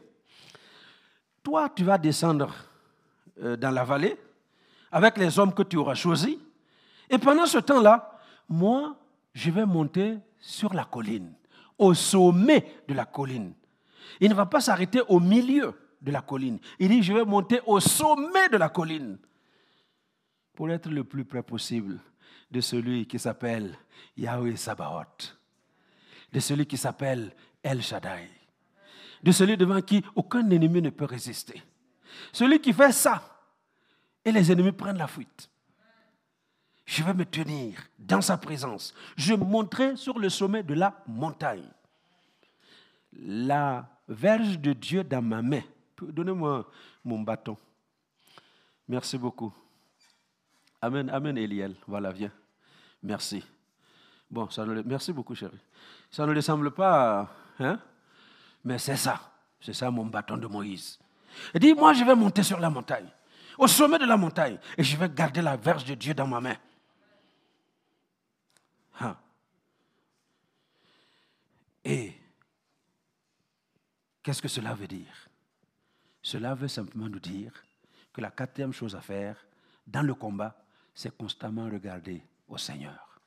[1.42, 2.54] toi tu vas descendre
[3.42, 4.16] euh, dans la vallée
[4.90, 6.36] avec les hommes que tu auras choisis,
[7.08, 8.96] et pendant ce temps-là, moi,
[9.32, 11.32] je vais monter sur la colline,
[11.78, 13.52] au sommet de la colline.
[14.20, 16.58] Il ne va pas s'arrêter au milieu de la colline.
[16.78, 19.18] Il dit, je vais monter au sommet de la colline
[20.54, 22.00] pour être le plus près possible
[22.50, 23.76] de celui qui s'appelle
[24.16, 25.38] Yahweh Sabaoth,
[26.32, 28.28] de celui qui s'appelle El Shaddai,
[29.22, 31.62] de celui devant qui aucun ennemi ne peut résister.
[32.32, 33.22] Celui qui fait ça,
[34.24, 35.50] et les ennemis prennent la fuite.
[36.84, 38.94] Je vais me tenir dans sa présence.
[39.16, 41.68] Je monterai sur le sommet de la montagne.
[43.12, 45.62] La verge de Dieu dans ma main.
[46.00, 46.68] Donnez-moi
[47.04, 47.56] mon bâton.
[48.88, 49.52] Merci beaucoup.
[50.82, 51.76] Amen, amen, Eliel.
[51.86, 52.32] Voilà, viens.
[53.02, 53.44] Merci.
[54.30, 55.58] Bon, ça ne, merci beaucoup, chérie.
[56.10, 57.28] Ça ne lui semble pas,
[57.58, 57.78] hein?
[58.64, 59.32] Mais c'est ça.
[59.60, 60.98] C'est ça mon bâton de Moïse.
[61.54, 63.08] Il dit, moi, je vais monter sur la montagne,
[63.60, 66.40] au sommet de la montagne, et je vais garder la verge de Dieu dans ma
[66.40, 66.56] main.
[68.98, 69.14] Hein?
[71.84, 72.14] Et
[74.22, 75.28] qu'est-ce que cela veut dire?
[76.22, 77.52] Cela veut simplement nous dire
[78.14, 79.36] que la quatrième chose à faire
[79.86, 80.56] dans le combat,
[80.94, 83.20] c'est constamment regarder au Seigneur.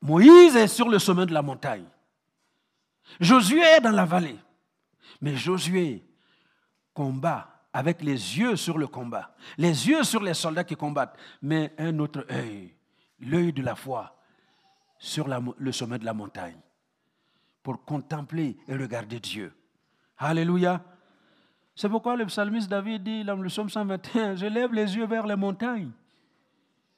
[0.00, 1.88] Moïse est sur le sommet de la montagne.
[3.18, 4.38] Josué est dans la vallée.
[5.20, 6.04] Mais Josué
[6.94, 11.72] combat avec les yeux sur le combat, les yeux sur les soldats qui combattent, mais
[11.78, 12.74] un autre œil,
[13.20, 14.16] l'œil de la foi,
[14.98, 16.58] sur le sommet de la montagne,
[17.62, 19.54] pour contempler et regarder Dieu.
[20.16, 20.82] Alléluia.
[21.76, 25.24] C'est pourquoi le psalmiste David dit dans le psaume 121, je lève les yeux vers
[25.24, 25.92] les montagnes.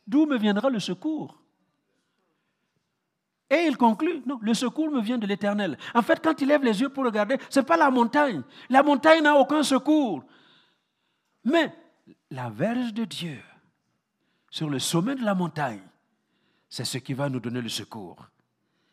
[0.07, 1.43] D'où me viendra le secours?
[3.51, 5.77] Et il conclut, non, le secours me vient de l'Éternel.
[5.95, 8.41] En fait, quand il lève les yeux pour regarder, ce n'est pas la montagne.
[8.71, 10.25] La montagne n'a aucun secours.
[11.45, 11.73] Mais
[12.31, 13.41] la verge de Dieu,
[14.51, 15.83] sur le sommet de la montagne,
[16.69, 18.29] c'est ce qui va nous donner le secours.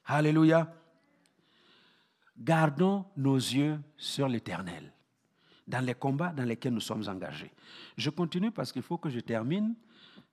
[0.06, 0.74] Alléluia.
[2.40, 4.94] Gardons nos yeux sur l'Éternel,
[5.68, 7.52] dans les combats dans lesquels nous sommes engagés.
[7.98, 9.76] Je continue parce qu'il faut que je termine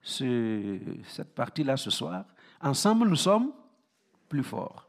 [0.03, 2.27] cette partie-là ce soir.
[2.61, 3.53] Ensemble, nous sommes
[4.29, 4.87] plus forts.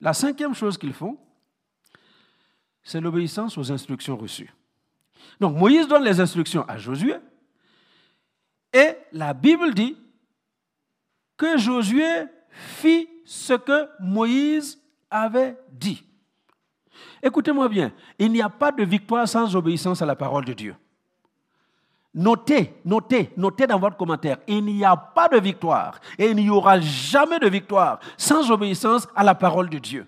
[0.00, 1.18] La cinquième chose qu'ils font,
[2.82, 4.52] c'est l'obéissance aux instructions reçues.
[5.40, 7.16] Donc Moïse donne les instructions à Josué
[8.72, 9.96] et la Bible dit
[11.36, 14.80] que Josué fit ce que Moïse
[15.10, 16.04] avait dit.
[17.22, 20.76] Écoutez-moi bien, il n'y a pas de victoire sans obéissance à la parole de Dieu.
[22.14, 26.50] Notez, notez, notez dans votre commentaire, il n'y a pas de victoire et il n'y
[26.50, 30.06] aura jamais de victoire sans obéissance à la parole de Dieu.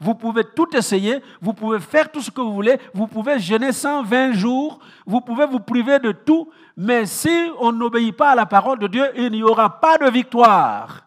[0.00, 3.72] Vous pouvez tout essayer, vous pouvez faire tout ce que vous voulez, vous pouvez jeûner
[3.72, 8.46] 120 jours, vous pouvez vous priver de tout, mais si on n'obéit pas à la
[8.46, 11.02] parole de Dieu, il n'y aura pas de victoire.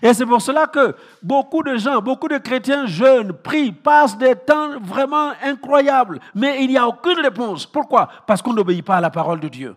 [0.00, 4.34] Et c'est pour cela que beaucoup de gens, beaucoup de chrétiens jeunes, prient, passent des
[4.34, 7.66] temps vraiment incroyables, mais il n'y a aucune réponse.
[7.66, 8.08] Pourquoi?
[8.26, 9.76] Parce qu'on n'obéit pas à la parole de Dieu.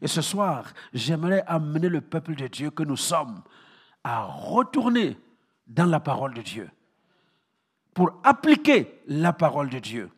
[0.00, 3.42] Et ce soir, j'aimerais amener le peuple de Dieu que nous sommes
[4.04, 5.18] à retourner
[5.66, 6.70] dans la parole de Dieu
[7.94, 10.10] pour appliquer la parole de Dieu.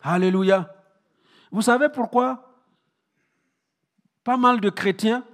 [0.00, 0.74] Alléluia.
[1.50, 2.62] Vous savez pourquoi
[4.22, 5.24] pas mal de chrétiens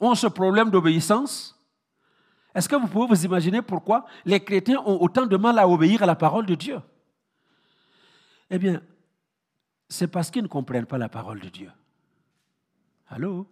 [0.00, 1.58] ont ce problème d'obéissance?
[2.54, 6.02] Est-ce que vous pouvez vous imaginer pourquoi les chrétiens ont autant de mal à obéir
[6.02, 6.80] à la parole de Dieu?
[8.50, 8.82] Eh bien,
[9.88, 11.70] c'est parce qu'ils ne comprennent pas la parole de Dieu.
[13.08, 13.46] Allô?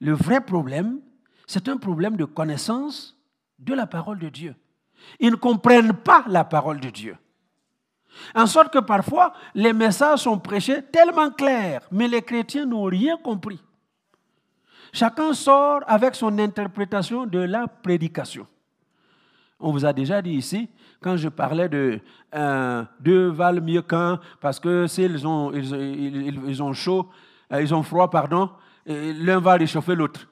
[0.00, 1.00] Le vrai problème,
[1.46, 3.16] c'est un problème de connaissance
[3.58, 4.54] de la parole de Dieu.
[5.18, 7.16] Ils ne comprennent pas la parole de Dieu.
[8.34, 13.16] En sorte que parfois, les messages sont prêchés tellement clairs, mais les chrétiens n'ont rien
[13.16, 13.60] compris.
[14.92, 18.46] Chacun sort avec son interprétation de la prédication.
[19.60, 20.68] On vous a déjà dit ici,
[21.00, 22.00] quand je parlais de
[22.34, 27.08] euh, deux valent mieux qu'un, parce que s'ils ont, ils, ont chaud,
[27.52, 28.50] euh, ils ont froid, pardon,
[28.86, 30.26] l'un va réchauffer l'autre.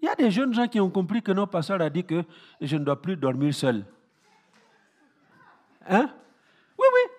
[0.00, 2.22] Il y a des jeunes gens qui ont compris que notre pasteur a dit que
[2.60, 3.84] je ne dois plus dormir seul.
[5.90, 6.08] Hein?
[6.78, 7.10] Oui, oui.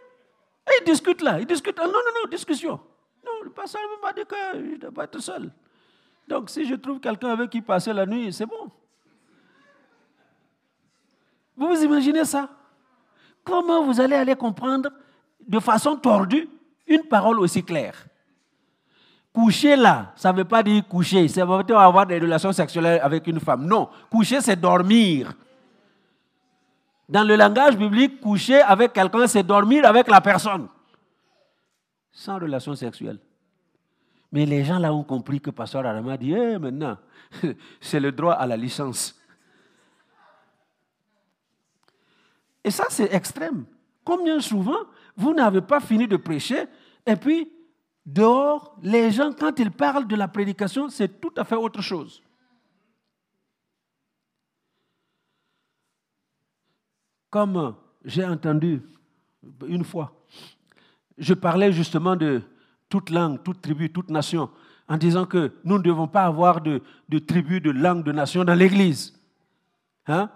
[0.68, 1.78] Et ils discutent là, ils discutent.
[1.80, 2.80] Ah, non, non, non, discussion.
[3.24, 5.52] Non, le pasteur m'a dit que je ne dois pas être seul.
[6.28, 8.72] Donc si je trouve quelqu'un avec qui passer la nuit, c'est bon.
[11.58, 12.50] Vous vous imaginez ça?
[13.44, 14.90] Comment vous allez aller comprendre
[15.46, 16.48] de façon tordue
[16.88, 18.06] une parole aussi claire?
[19.34, 23.40] Coucher là, ça ne veut pas dire coucher, dire avoir des relations sexuelles avec une
[23.40, 23.66] femme.
[23.66, 25.34] Non, coucher c'est dormir.
[27.12, 30.70] Dans le langage biblique, coucher avec quelqu'un, c'est dormir avec la personne.
[32.10, 33.20] Sans relation sexuelle.
[34.32, 36.98] Mais les gens là ont compris que Pasteur Arama dit, eh, maintenant,
[37.82, 39.20] c'est le droit à la licence.
[42.64, 43.66] Et ça, c'est extrême.
[44.06, 44.80] Combien souvent
[45.18, 46.64] vous n'avez pas fini de prêcher
[47.06, 47.52] et puis
[48.06, 52.24] dehors, les gens, quand ils parlent de la prédication, c'est tout à fait autre chose.
[57.32, 58.84] Comme j'ai entendu
[59.66, 60.14] une fois,
[61.18, 62.42] je parlais justement de
[62.90, 64.50] toute langue, toute tribu, toute nation,
[64.88, 68.44] en disant que nous ne devons pas avoir de, de tribu, de langue, de nation
[68.44, 69.18] dans l'Église.
[70.08, 70.30] Hein?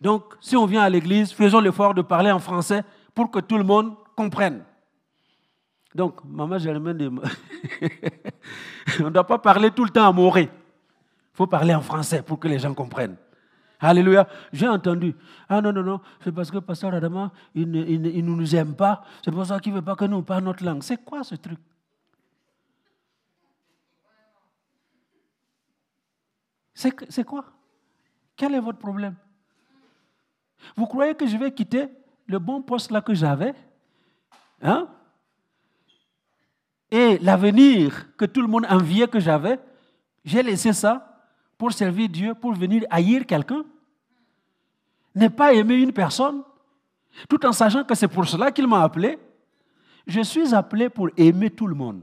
[0.00, 3.58] Donc, si on vient à l'Église, faisons l'effort de parler en français pour que tout
[3.58, 4.62] le monde comprenne.
[5.94, 7.20] Donc, maman Germaine,
[9.00, 10.42] on ne doit pas parler tout le temps à Moré.
[10.42, 13.16] Il faut parler en français pour que les gens comprennent.
[13.82, 14.28] Alléluia.
[14.52, 15.14] J'ai entendu.
[15.48, 19.04] Ah non, non, non, c'est parce que Pasteur Adama, il ne, nous aime pas.
[19.24, 20.84] C'est pour ça qu'il ne veut pas que nous parlions notre langue.
[20.84, 21.58] C'est quoi ce truc?
[26.74, 27.44] C'est quoi?
[28.36, 29.16] Quel est votre problème?
[30.76, 31.88] Vous croyez que je vais quitter
[32.26, 33.54] le bon poste là que j'avais?
[34.62, 34.88] Hein?
[36.88, 39.58] Et l'avenir que tout le monde enviait que j'avais,
[40.24, 41.26] j'ai laissé ça
[41.58, 43.64] pour servir Dieu, pour venir haïr quelqu'un?
[45.14, 46.42] Ne pas aimer une personne,
[47.28, 49.18] tout en sachant que c'est pour cela qu'il m'a appelé.
[50.06, 52.02] Je suis appelé pour aimer tout le monde,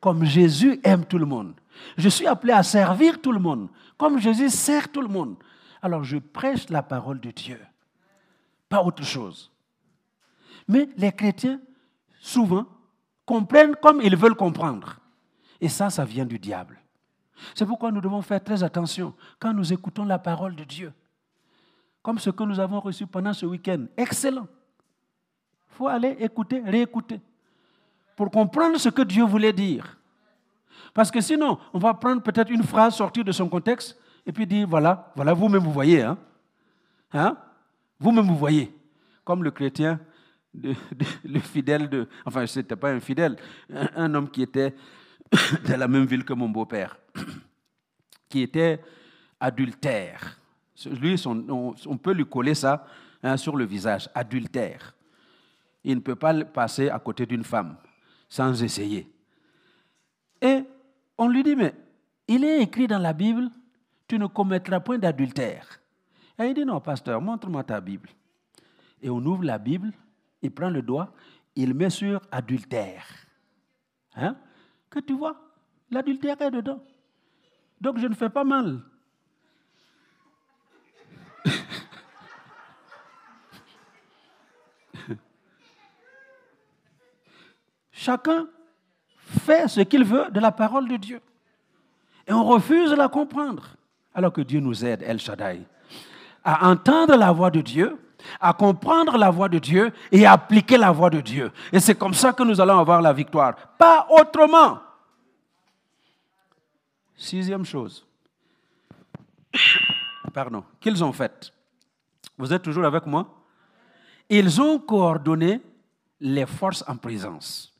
[0.00, 1.54] comme Jésus aime tout le monde.
[1.96, 5.36] Je suis appelé à servir tout le monde, comme Jésus sert tout le monde.
[5.80, 7.60] Alors je prêche la parole de Dieu,
[8.68, 9.52] pas autre chose.
[10.68, 11.60] Mais les chrétiens,
[12.20, 12.66] souvent,
[13.24, 14.98] comprennent comme ils veulent comprendre.
[15.60, 16.78] Et ça, ça vient du diable.
[17.54, 20.92] C'est pourquoi nous devons faire très attention quand nous écoutons la parole de Dieu.
[22.06, 23.86] Comme ce que nous avons reçu pendant ce week-end.
[23.96, 24.46] Excellent.
[25.70, 27.20] Il faut aller écouter, réécouter,
[28.14, 29.98] pour comprendre ce que Dieu voulait dire.
[30.94, 34.46] Parce que sinon, on va prendre peut-être une phrase sortie de son contexte et puis
[34.46, 36.02] dire, voilà, voilà, vous-même vous voyez.
[36.02, 36.16] Hein?
[37.12, 37.36] Hein?
[37.98, 38.72] Vous-même vous voyez.
[39.24, 39.98] Comme le chrétien,
[40.54, 42.08] le fidèle de...
[42.24, 43.34] Enfin, ce n'était pas un fidèle,
[43.68, 44.76] un homme qui était
[45.66, 47.00] de la même ville que mon beau-père,
[48.28, 48.80] qui était
[49.40, 50.38] adultère.
[50.84, 52.86] Lui, on, peut lui coller ça
[53.22, 54.94] hein, sur le visage, adultère.
[55.82, 57.76] Il ne peut pas passer à côté d'une femme
[58.28, 59.10] sans essayer.
[60.42, 60.64] Et
[61.16, 61.74] on lui dit, mais
[62.28, 63.48] il est écrit dans la Bible,
[64.06, 65.80] tu ne commettras point d'adultère.
[66.38, 68.10] Et il dit, non, pasteur, montre-moi ta Bible.
[69.00, 69.92] Et on ouvre la Bible,
[70.42, 71.12] il prend le doigt,
[71.54, 73.06] il met sur adultère.
[74.14, 74.36] Hein?
[74.90, 75.36] Que tu vois,
[75.90, 76.82] l'adultère est dedans.
[77.80, 78.82] Donc je ne fais pas mal.
[87.98, 88.46] Chacun
[89.16, 91.20] fait ce qu'il veut de la parole de Dieu.
[92.26, 93.70] Et on refuse de la comprendre.
[94.14, 95.62] Alors que Dieu nous aide, El Shaddai,
[96.44, 97.98] à entendre la voix de Dieu,
[98.38, 101.50] à comprendre la voix de Dieu et à appliquer la voix de Dieu.
[101.72, 103.56] Et c'est comme ça que nous allons avoir la victoire.
[103.78, 104.78] Pas autrement.
[107.16, 108.06] Sixième chose.
[110.34, 110.64] Pardon.
[110.78, 111.50] Qu'ils ont fait.
[112.36, 113.26] Vous êtes toujours avec moi?
[114.28, 115.62] Ils ont coordonné
[116.20, 117.72] les forces en présence.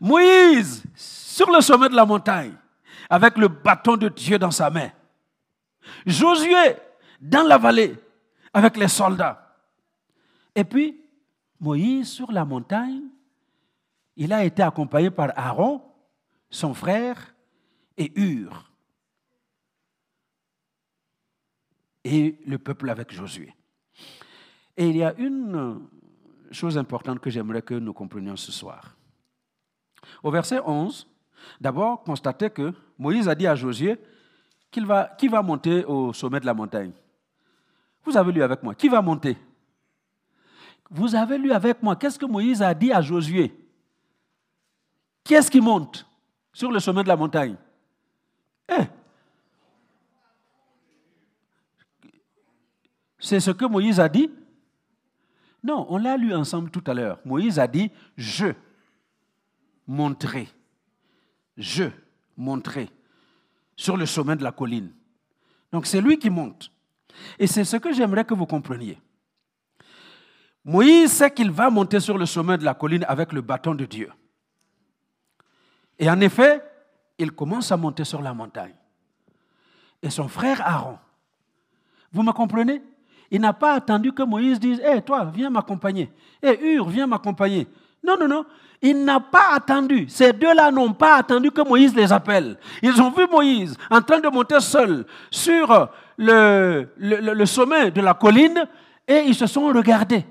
[0.00, 2.54] Moïse, sur le sommet de la montagne,
[3.08, 4.90] avec le bâton de Dieu dans sa main.
[6.06, 6.76] Josué,
[7.20, 7.96] dans la vallée,
[8.52, 9.56] avec les soldats.
[10.54, 11.00] Et puis,
[11.60, 13.02] Moïse, sur la montagne,
[14.16, 15.82] il a été accompagné par Aaron,
[16.50, 17.34] son frère,
[17.96, 18.70] et Hur.
[22.04, 23.54] Et le peuple avec Josué.
[24.76, 25.86] Et il y a une
[26.50, 28.96] chose importante que j'aimerais que nous comprenions ce soir.
[30.22, 31.06] Au verset 11,
[31.60, 33.98] d'abord, constatez que Moïse a dit à Josué
[34.70, 36.92] qu'il va, qui va monter au sommet de la montagne.
[38.04, 38.74] Vous avez lu avec moi.
[38.74, 39.36] Qui va monter?
[40.90, 41.96] Vous avez lu avec moi.
[41.96, 43.54] Qu'est-ce que Moïse a dit à Josué?
[45.24, 46.06] Qui est-ce qui monte
[46.52, 47.56] sur le sommet de la montagne?
[48.68, 48.82] Eh.
[53.18, 54.30] C'est ce que Moïse a dit?
[55.62, 57.20] Non, on l'a lu ensemble tout à l'heure.
[57.24, 58.52] Moïse a dit, je
[59.92, 60.48] montrer,
[61.58, 61.84] je
[62.38, 62.88] montrer
[63.76, 64.90] sur le sommet de la colline.
[65.70, 66.72] Donc c'est lui qui monte.
[67.38, 68.98] Et c'est ce que j'aimerais que vous compreniez.
[70.64, 73.84] Moïse sait qu'il va monter sur le sommet de la colline avec le bâton de
[73.84, 74.10] Dieu.
[75.98, 76.62] Et en effet,
[77.18, 78.74] il commence à monter sur la montagne.
[80.00, 80.98] Et son frère Aaron,
[82.12, 82.82] vous me comprenez?
[83.30, 86.10] Il n'a pas attendu que Moïse dise Hé, toi, viens m'accompagner.
[86.42, 87.68] Hé, Hur, viens m'accompagner.
[88.02, 88.44] Non, non, non.
[88.80, 90.08] Il n'a pas attendu.
[90.08, 92.58] Ces deux-là n'ont pas attendu que Moïse les appelle.
[92.82, 95.88] Ils ont vu Moïse en train de monter seul sur
[96.18, 98.66] le, sommet de la colline
[99.06, 100.26] et ils se sont regardés.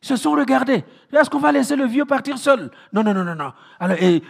[0.00, 0.84] Ils se sont regardés.
[1.12, 2.70] Est-ce qu'on va laisser le vieux partir seul?
[2.92, 3.52] Non, non, non, non, non.
[3.80, 4.22] Alors, et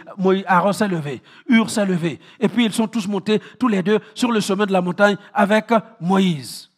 [0.47, 2.19] Aaron s'est levé, Hur s'est levé.
[2.39, 5.15] Et puis ils sont tous montés, tous les deux, sur le sommet de la montagne
[5.31, 5.67] avec
[6.01, 6.71] Moïse.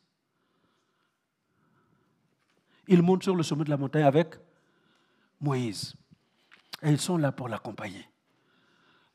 [2.89, 4.35] Ils montent sur le sommet de la montagne avec
[5.39, 5.95] Moïse.
[6.81, 8.07] Et ils sont là pour l'accompagner.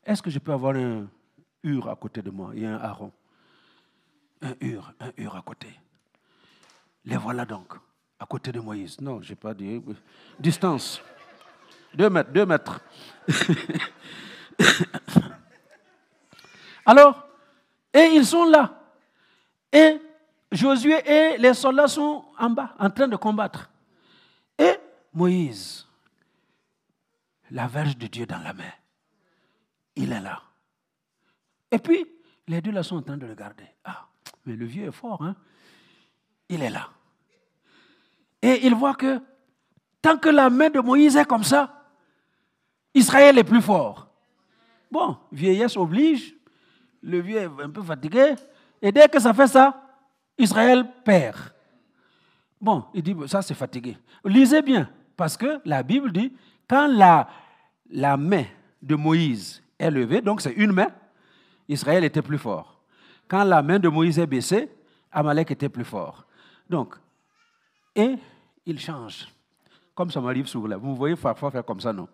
[0.05, 1.07] Est-ce que je peux avoir un
[1.63, 3.11] Hur à côté de moi et un Aaron?
[4.41, 5.67] Un Hur, un Hur à côté.
[7.03, 7.73] Les voilà donc,
[8.19, 8.99] à côté de Moïse.
[9.01, 9.81] Non, je n'ai pas dit.
[10.39, 11.01] Distance.
[11.93, 12.79] Deux mètres, deux mètres.
[16.85, 17.27] Alors,
[17.93, 18.81] et ils sont là.
[19.71, 19.99] Et
[20.51, 23.69] Josué et les soldats sont en bas, en train de combattre.
[24.57, 24.75] Et
[25.13, 25.86] Moïse
[27.51, 28.71] la verge de Dieu dans la main.
[29.95, 30.41] Il est là.
[31.71, 32.05] Et puis,
[32.47, 33.65] les deux là sont en train de regarder.
[33.83, 34.07] Ah,
[34.45, 35.35] mais le vieux est fort, hein?
[36.49, 36.89] Il est là.
[38.41, 39.19] Et il voit que
[40.01, 41.91] tant que la main de Moïse est comme ça,
[42.93, 44.07] Israël est plus fort.
[44.89, 46.35] Bon, vieillesse oblige,
[47.01, 48.35] le vieux est un peu fatigué,
[48.81, 49.83] et dès que ça fait ça,
[50.37, 51.53] Israël perd.
[52.61, 53.97] Bon, il dit, ça c'est fatigué.
[54.23, 56.33] Lisez bien, parce que la Bible dit,
[56.67, 58.45] quand la, main
[58.81, 60.89] de Moïse est levée, donc c'est une main,
[61.67, 62.81] Israël était plus fort.
[63.27, 64.69] Quand la main de Moïse est baissée,
[65.11, 66.25] Amalek était plus fort.
[66.69, 66.95] Donc,
[67.95, 68.15] et
[68.65, 69.27] il change.
[69.95, 70.77] Comme ça m'arrive souvent.
[70.77, 72.07] Vous me voyez parfois faire comme ça, non?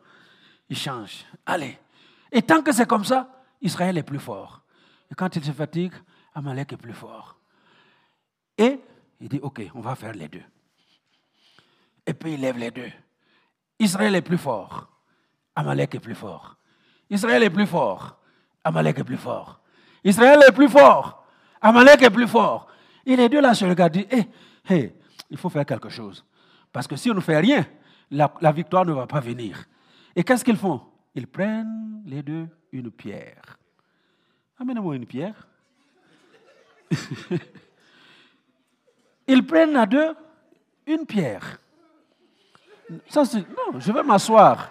[0.70, 1.26] Il change.
[1.46, 1.78] Allez.
[2.32, 3.30] Et tant que c'est comme ça,
[3.62, 4.62] Israël est plus fort.
[5.12, 5.94] Et quand il se fatigue,
[6.34, 7.38] Amalek est plus fort.
[8.58, 8.80] Et
[9.20, 10.44] il dit, OK, on va faire les deux.
[12.06, 12.92] Et puis il lève les deux.
[13.84, 14.88] Israël est plus fort.
[15.56, 16.58] Amalek est plus fort.
[17.10, 18.18] Israël est plus fort.
[18.64, 19.62] Amalek est plus fort.
[20.04, 21.26] Israël est plus fort.
[21.62, 22.68] Amalek est plus fort.
[23.06, 24.26] Et les deux là se regardent et disent,
[24.70, 24.96] hé,
[25.30, 26.26] il faut faire quelque chose.
[26.72, 27.66] Parce que si on ne fait rien,
[28.10, 29.66] la, la victoire ne va pas venir.
[30.16, 30.82] Et qu'est-ce qu'ils font?
[31.16, 33.60] Ils prennent les deux une pierre.
[34.60, 35.48] Amenez-moi une pierre.
[39.28, 40.16] Ils prennent à deux
[40.86, 41.60] une pierre.
[42.90, 44.70] Non, je vais m'asseoir.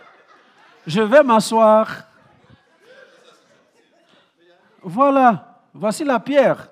[0.87, 2.05] Je vais m'asseoir.
[4.83, 6.69] Voilà, voici la pierre.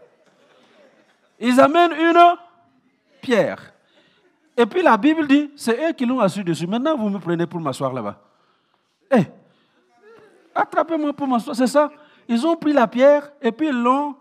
[1.39, 2.37] Ils amènent une
[3.21, 3.73] pierre.
[4.57, 6.67] Et puis la Bible dit, c'est eux qui l'ont assis dessus.
[6.67, 8.21] Maintenant, vous me prenez pour m'asseoir là-bas.
[9.13, 9.25] Eh,
[10.55, 11.91] attrapez-moi pour m'asseoir, c'est ça.
[12.29, 14.15] Ils ont pris la pierre et puis l'ont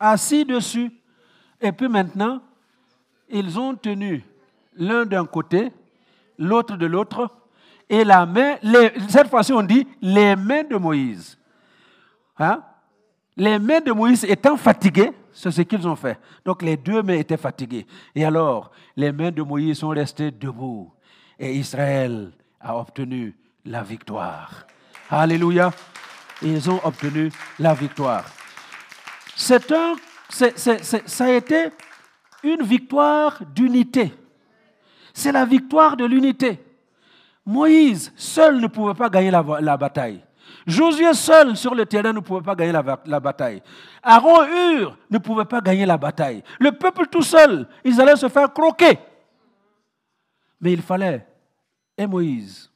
[0.00, 0.90] assis dessus.
[1.60, 2.40] Et puis maintenant,
[3.28, 4.24] ils ont tenu
[4.76, 5.72] l'un d'un côté,
[6.38, 7.30] l'autre de l'autre,
[7.88, 8.56] et la main,
[9.08, 11.38] cette fois-ci on dit les mains de Moïse.
[12.38, 12.62] Hein?
[13.36, 16.18] Les mains de Moïse étant fatiguées, c'est ce qu'ils ont fait.
[16.44, 17.86] Donc les deux mains étaient fatiguées.
[18.14, 20.92] Et alors, les mains de Moïse sont restées debout.
[21.38, 24.66] Et Israël a obtenu la victoire.
[25.10, 25.72] Alléluia.
[26.42, 28.24] Ils ont obtenu la victoire.
[29.36, 29.94] C'est un,
[30.28, 31.68] ça a été
[32.42, 34.12] une victoire d'unité.
[35.14, 36.60] C'est la victoire de l'unité.
[37.46, 40.22] Moïse seul ne pouvait pas gagner la, bataille.
[40.66, 43.62] Josué seul sur le terrain ne pouvait pas gagner la, bataille.
[44.02, 46.42] Aaron Hur ne pouvait pas gagner la bataille.
[46.58, 48.98] Le peuple tout seul, ils allaient se faire croquer.
[50.60, 51.26] Mais il fallait
[51.96, 52.68] et Moïse,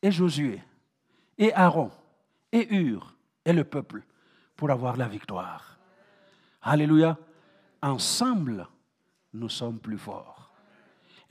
[0.00, 0.62] et Josué,
[1.36, 1.90] et Aaron,
[2.52, 3.12] et Hur,
[3.44, 4.02] et le peuple
[4.54, 5.78] pour avoir la victoire.
[6.62, 7.18] Alléluia.
[7.82, 8.66] Ensemble,
[9.34, 10.33] nous sommes plus forts.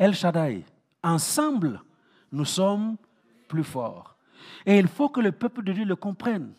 [0.04, 0.66] El Shaddai,
[1.02, 1.82] ensemble,
[2.34, 2.98] nous sommes
[3.48, 4.18] plus forts.
[4.66, 6.52] Et il faut que le peuple de Dieu le comprenne.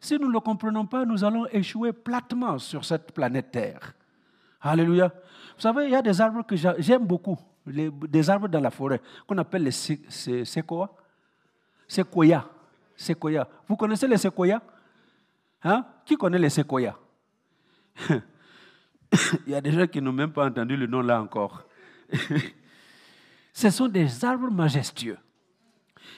[0.00, 3.94] Si nous ne le comprenons pas, nous allons échouer platement sur cette planète Terre.
[4.60, 5.06] Alléluia.
[5.54, 9.00] Vous savez, il y a des arbres que j'aime beaucoup, des arbres dans la forêt,
[9.24, 9.70] qu'on appelle les
[10.44, 10.90] séquoias.
[11.86, 12.44] Séquoia.
[13.68, 14.60] Vous connaissez les séquoias?
[15.62, 15.86] Hein?
[16.04, 16.96] Qui connaît les séquoias?
[19.46, 21.62] Il y a des gens qui n'ont même pas entendu le nom là encore.
[23.52, 25.18] Ce sont des arbres majestueux.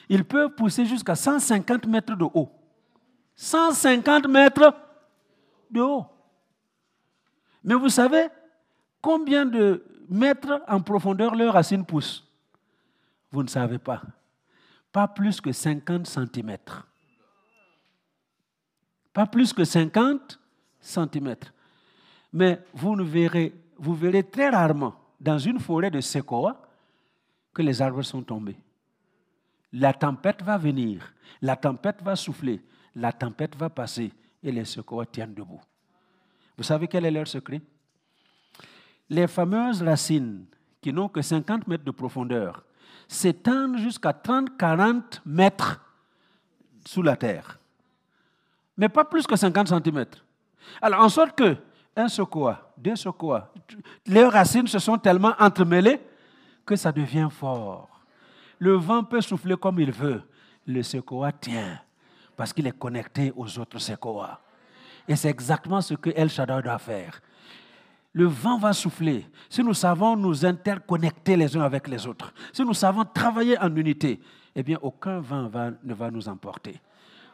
[0.09, 2.49] Ils peuvent pousser jusqu'à 150 mètres de haut.
[3.35, 4.75] 150 mètres
[5.71, 6.05] de haut.
[7.63, 8.27] Mais vous savez
[9.01, 12.27] combien de mètres en profondeur leurs racines poussent
[13.31, 14.01] Vous ne savez pas.
[14.91, 16.87] Pas plus que 50 centimètres.
[19.13, 20.39] Pas plus que 50
[20.79, 21.53] centimètres.
[22.31, 26.62] Mais vous, ne verrez, vous verrez très rarement dans une forêt de séquoia
[27.53, 28.57] que les arbres sont tombés.
[29.71, 32.61] La tempête va venir, la tempête va souffler,
[32.95, 35.61] la tempête va passer et les séquoias tiennent debout.
[36.57, 37.61] Vous savez quel est leur secret?
[39.09, 40.45] Les fameuses racines
[40.81, 42.63] qui n'ont que 50 mètres de profondeur
[43.07, 45.81] s'étendent jusqu'à 30-40 mètres
[46.85, 47.59] sous la terre.
[48.77, 50.23] Mais pas plus que 50 centimètres.
[50.81, 51.57] Alors, en sorte que
[51.95, 52.07] un
[52.77, 53.53] deux secoua.
[54.07, 55.99] Les racines se sont tellement entremêlées
[56.65, 57.89] que ça devient fort.
[58.59, 60.21] Le vent peut souffler comme il veut.
[60.65, 61.79] Le secoua tient
[62.35, 64.39] parce qu'il est connecté aux autres sequoias.
[65.07, 67.21] Et c'est exactement ce que El Shaddai doit faire.
[68.13, 69.25] Le vent va souffler.
[69.49, 73.75] Si nous savons nous interconnecter les uns avec les autres, si nous savons travailler en
[73.75, 74.19] unité,
[74.55, 75.49] eh bien, aucun vent
[75.83, 76.79] ne va nous emporter.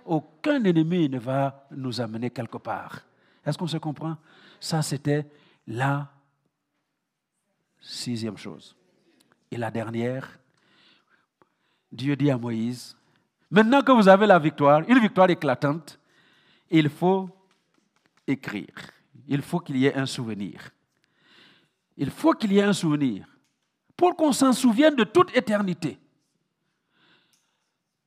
[0.06, 3.02] Aucun ennemi ne va nous amener quelque part.
[3.46, 4.18] Est-ce qu'on se comprend?
[4.60, 5.28] Ça, c'était
[5.68, 6.08] la
[7.80, 8.76] sixième chose.
[9.52, 10.40] Et la dernière,
[11.92, 12.96] Dieu dit à Moïse,
[13.50, 16.00] maintenant que vous avez la victoire, une victoire éclatante,
[16.70, 17.30] il faut
[18.28, 18.74] écrire.
[19.28, 20.70] Il faut qu'il y ait un souvenir.
[21.98, 23.28] Il faut qu'il y ait un souvenir
[23.96, 26.00] pour qu'on s'en souvienne de toute éternité.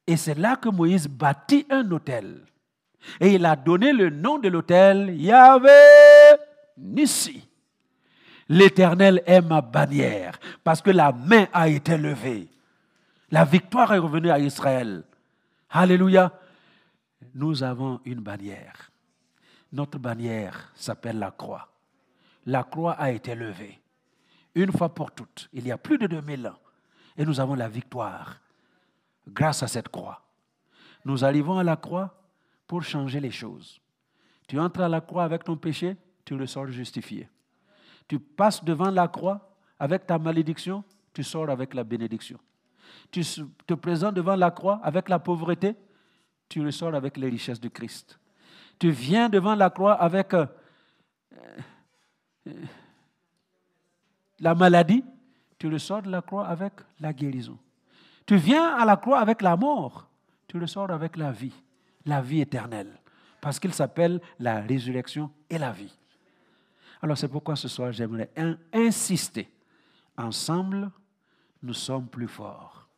[0.07, 2.47] Et c'est là que Moïse bâtit un hôtel.
[3.21, 5.71] Et il a donné le nom de l'hôtel Yahvé
[6.79, 7.47] Nissi.
[8.53, 12.51] L'Éternel est ma bannière parce que la main a été levée.
[13.31, 15.05] La victoire est revenue à Israël.
[15.71, 16.39] Alléluia.
[17.35, 18.91] Nous avons une bannière.
[19.73, 21.73] Notre bannière s'appelle la croix.
[22.45, 23.81] La croix a été levée.
[24.55, 26.59] Une fois pour toutes, il y a plus de 2000 ans.
[27.17, 28.39] Et nous avons la victoire
[29.27, 30.27] grâce à cette croix.
[31.07, 32.23] Nous arrivons à la croix
[32.67, 33.81] pour changer les choses.
[34.47, 35.97] Tu entres à la croix avec ton péché,
[36.27, 37.31] tu le sors justifié.
[38.13, 39.41] Tu passes devant la croix
[39.79, 40.85] avec ta malédiction,
[41.15, 42.39] tu sors avec la bénédiction.
[43.11, 43.23] Tu
[43.67, 45.75] te présentes devant la croix avec la pauvreté,
[46.47, 48.19] tu le sors avec les richesses de Christ.
[48.79, 50.45] Tu viens devant la croix avec euh,
[52.47, 52.53] euh,
[54.41, 55.03] la maladie,
[55.59, 57.57] tu le sors de la croix avec la guérison.
[58.27, 60.07] Tu viens à la croix avec la mort,
[60.47, 61.55] tu le sors avec la vie,
[62.05, 62.93] la vie éternelle,
[63.41, 65.97] parce qu'il s'appelle la résurrection et la vie.
[67.03, 68.31] Alors c'est pourquoi ce soir j'aimerais
[68.73, 69.53] insister.
[70.17, 70.91] Ensemble,
[71.63, 72.89] nous sommes plus forts.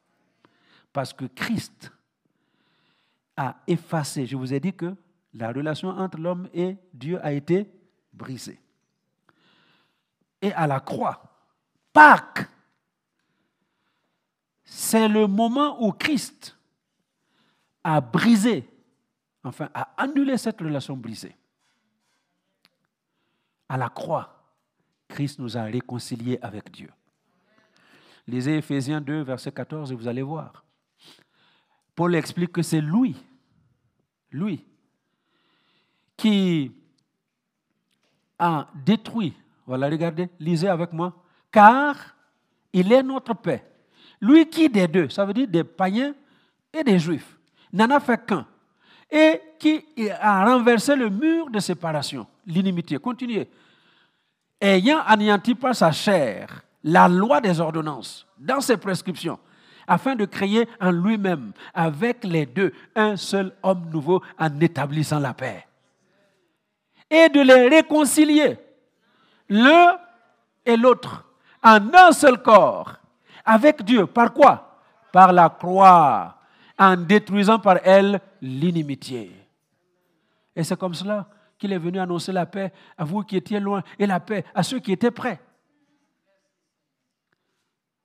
[0.93, 1.91] Parce que Christ
[3.37, 4.95] a effacé, je vous ai dit que
[5.33, 7.69] la relation entre l'homme et Dieu a été
[8.13, 8.61] brisée.
[10.41, 11.23] Et à la croix,
[11.93, 12.47] Pâques,
[14.63, 16.57] c'est le moment où Christ
[17.83, 18.69] a brisé,
[19.43, 21.35] enfin a annulé cette relation brisée.
[23.69, 24.45] À la croix,
[25.09, 26.91] Christ nous a réconciliés avec Dieu.
[28.27, 30.65] Lisez Ephésiens 2, verset 14 et vous allez voir.
[31.95, 33.17] Paul explique que c'est lui,
[34.31, 34.65] lui,
[36.17, 36.73] qui
[38.39, 39.35] a détruit,
[39.67, 41.15] voilà, regardez, lisez avec moi,
[41.51, 41.97] car
[42.73, 43.65] il est notre paix.
[44.21, 46.15] Lui qui des deux, ça veut dire des païens
[46.73, 47.39] et des juifs,
[47.73, 48.47] n'en a fait qu'un.
[49.11, 52.99] Et qui a renversé le mur de séparation, l'inimitié.
[52.99, 53.49] Continuez.
[54.61, 59.39] Ayant anéanti par sa chair la loi des ordonnances dans ses prescriptions,
[59.87, 65.35] afin de créer en lui-même, avec les deux, un seul homme nouveau en établissant la
[65.35, 65.67] paix.
[67.11, 68.59] Et de les réconcilier,
[69.49, 69.99] l'un
[70.65, 71.25] et l'autre,
[71.63, 72.95] en un seul corps,
[73.45, 74.07] avec Dieu.
[74.07, 74.81] Par quoi?
[75.13, 76.39] Par la croix,
[76.79, 79.31] en détruisant par elle l'inimitié.
[80.57, 81.27] Et c'est comme cela
[81.65, 84.63] qu'il est venu annoncer la paix à vous qui étiez loin et la paix à
[84.63, 85.41] ceux qui étaient près.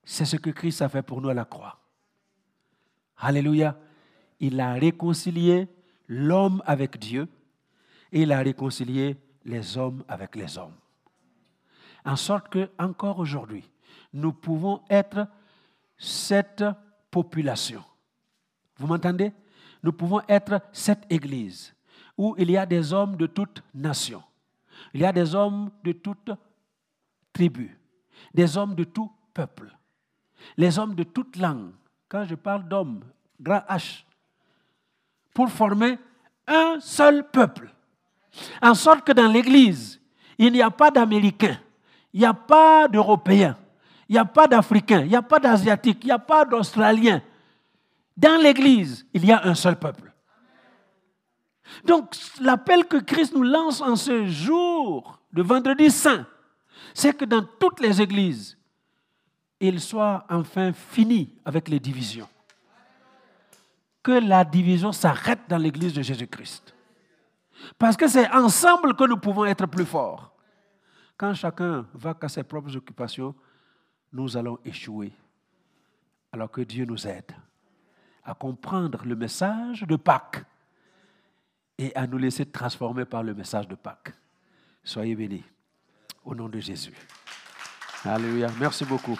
[0.05, 1.78] C'est ce que Christ a fait pour nous à la croix.
[3.18, 3.78] Alléluia.
[4.39, 5.68] Il a réconcilié
[6.07, 7.28] l'homme avec Dieu
[8.14, 10.78] et il a réconcilié les hommes avec les hommes.
[12.05, 13.70] En sorte que, encore aujourd'hui,
[14.14, 15.28] nous pouvons être
[15.97, 16.64] cette
[17.12, 17.84] population.
[18.78, 19.34] Vous m'entendez?
[19.84, 21.76] Nous pouvons être cette église
[22.20, 24.22] où il y a des hommes de toutes nations.
[24.93, 26.32] Il y a des hommes de toutes
[27.32, 27.72] tribus,
[28.34, 29.74] des hommes de tout peuple,
[30.57, 31.72] les hommes de toute langue.
[32.09, 33.05] Quand je parle d'hommes,
[33.39, 34.03] grand H,
[35.34, 35.97] pour former
[36.45, 37.74] un seul peuple.
[38.61, 40.01] En sorte que dans l'Église,
[40.38, 41.57] il n'y a pas d'Américains,
[42.11, 43.55] il n'y a pas d'Européens,
[44.09, 47.22] il n'y a pas d'Africains, il n'y a pas d'Asiatiques, il n'y a pas d'Australiens.
[48.17, 50.09] Dans l'Église, il y a un seul peuple.
[51.86, 56.26] Donc l'appel que Christ nous lance en ce jour de vendredi saint,
[56.93, 58.57] c'est que dans toutes les églises,
[59.59, 62.30] il soit enfin fini avec les divisions.
[64.01, 66.74] Que la division s'arrête dans l'église de Jésus-Christ.
[67.78, 70.34] Parce que c'est ensemble que nous pouvons être plus forts.
[71.17, 73.36] Quand chacun va qu'à ses propres occupations,
[74.13, 75.11] nous allons échouer.
[76.32, 77.32] Alors que Dieu nous aide
[78.24, 80.45] à comprendre le message de Pâques
[81.80, 84.13] et à nous laisser transformer par le message de Pâques.
[84.84, 85.45] Soyez bénis.
[86.25, 86.93] Au nom de Jésus.
[88.03, 88.49] Alléluia.
[88.59, 89.17] Merci beaucoup.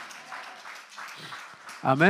[1.82, 2.08] Amen.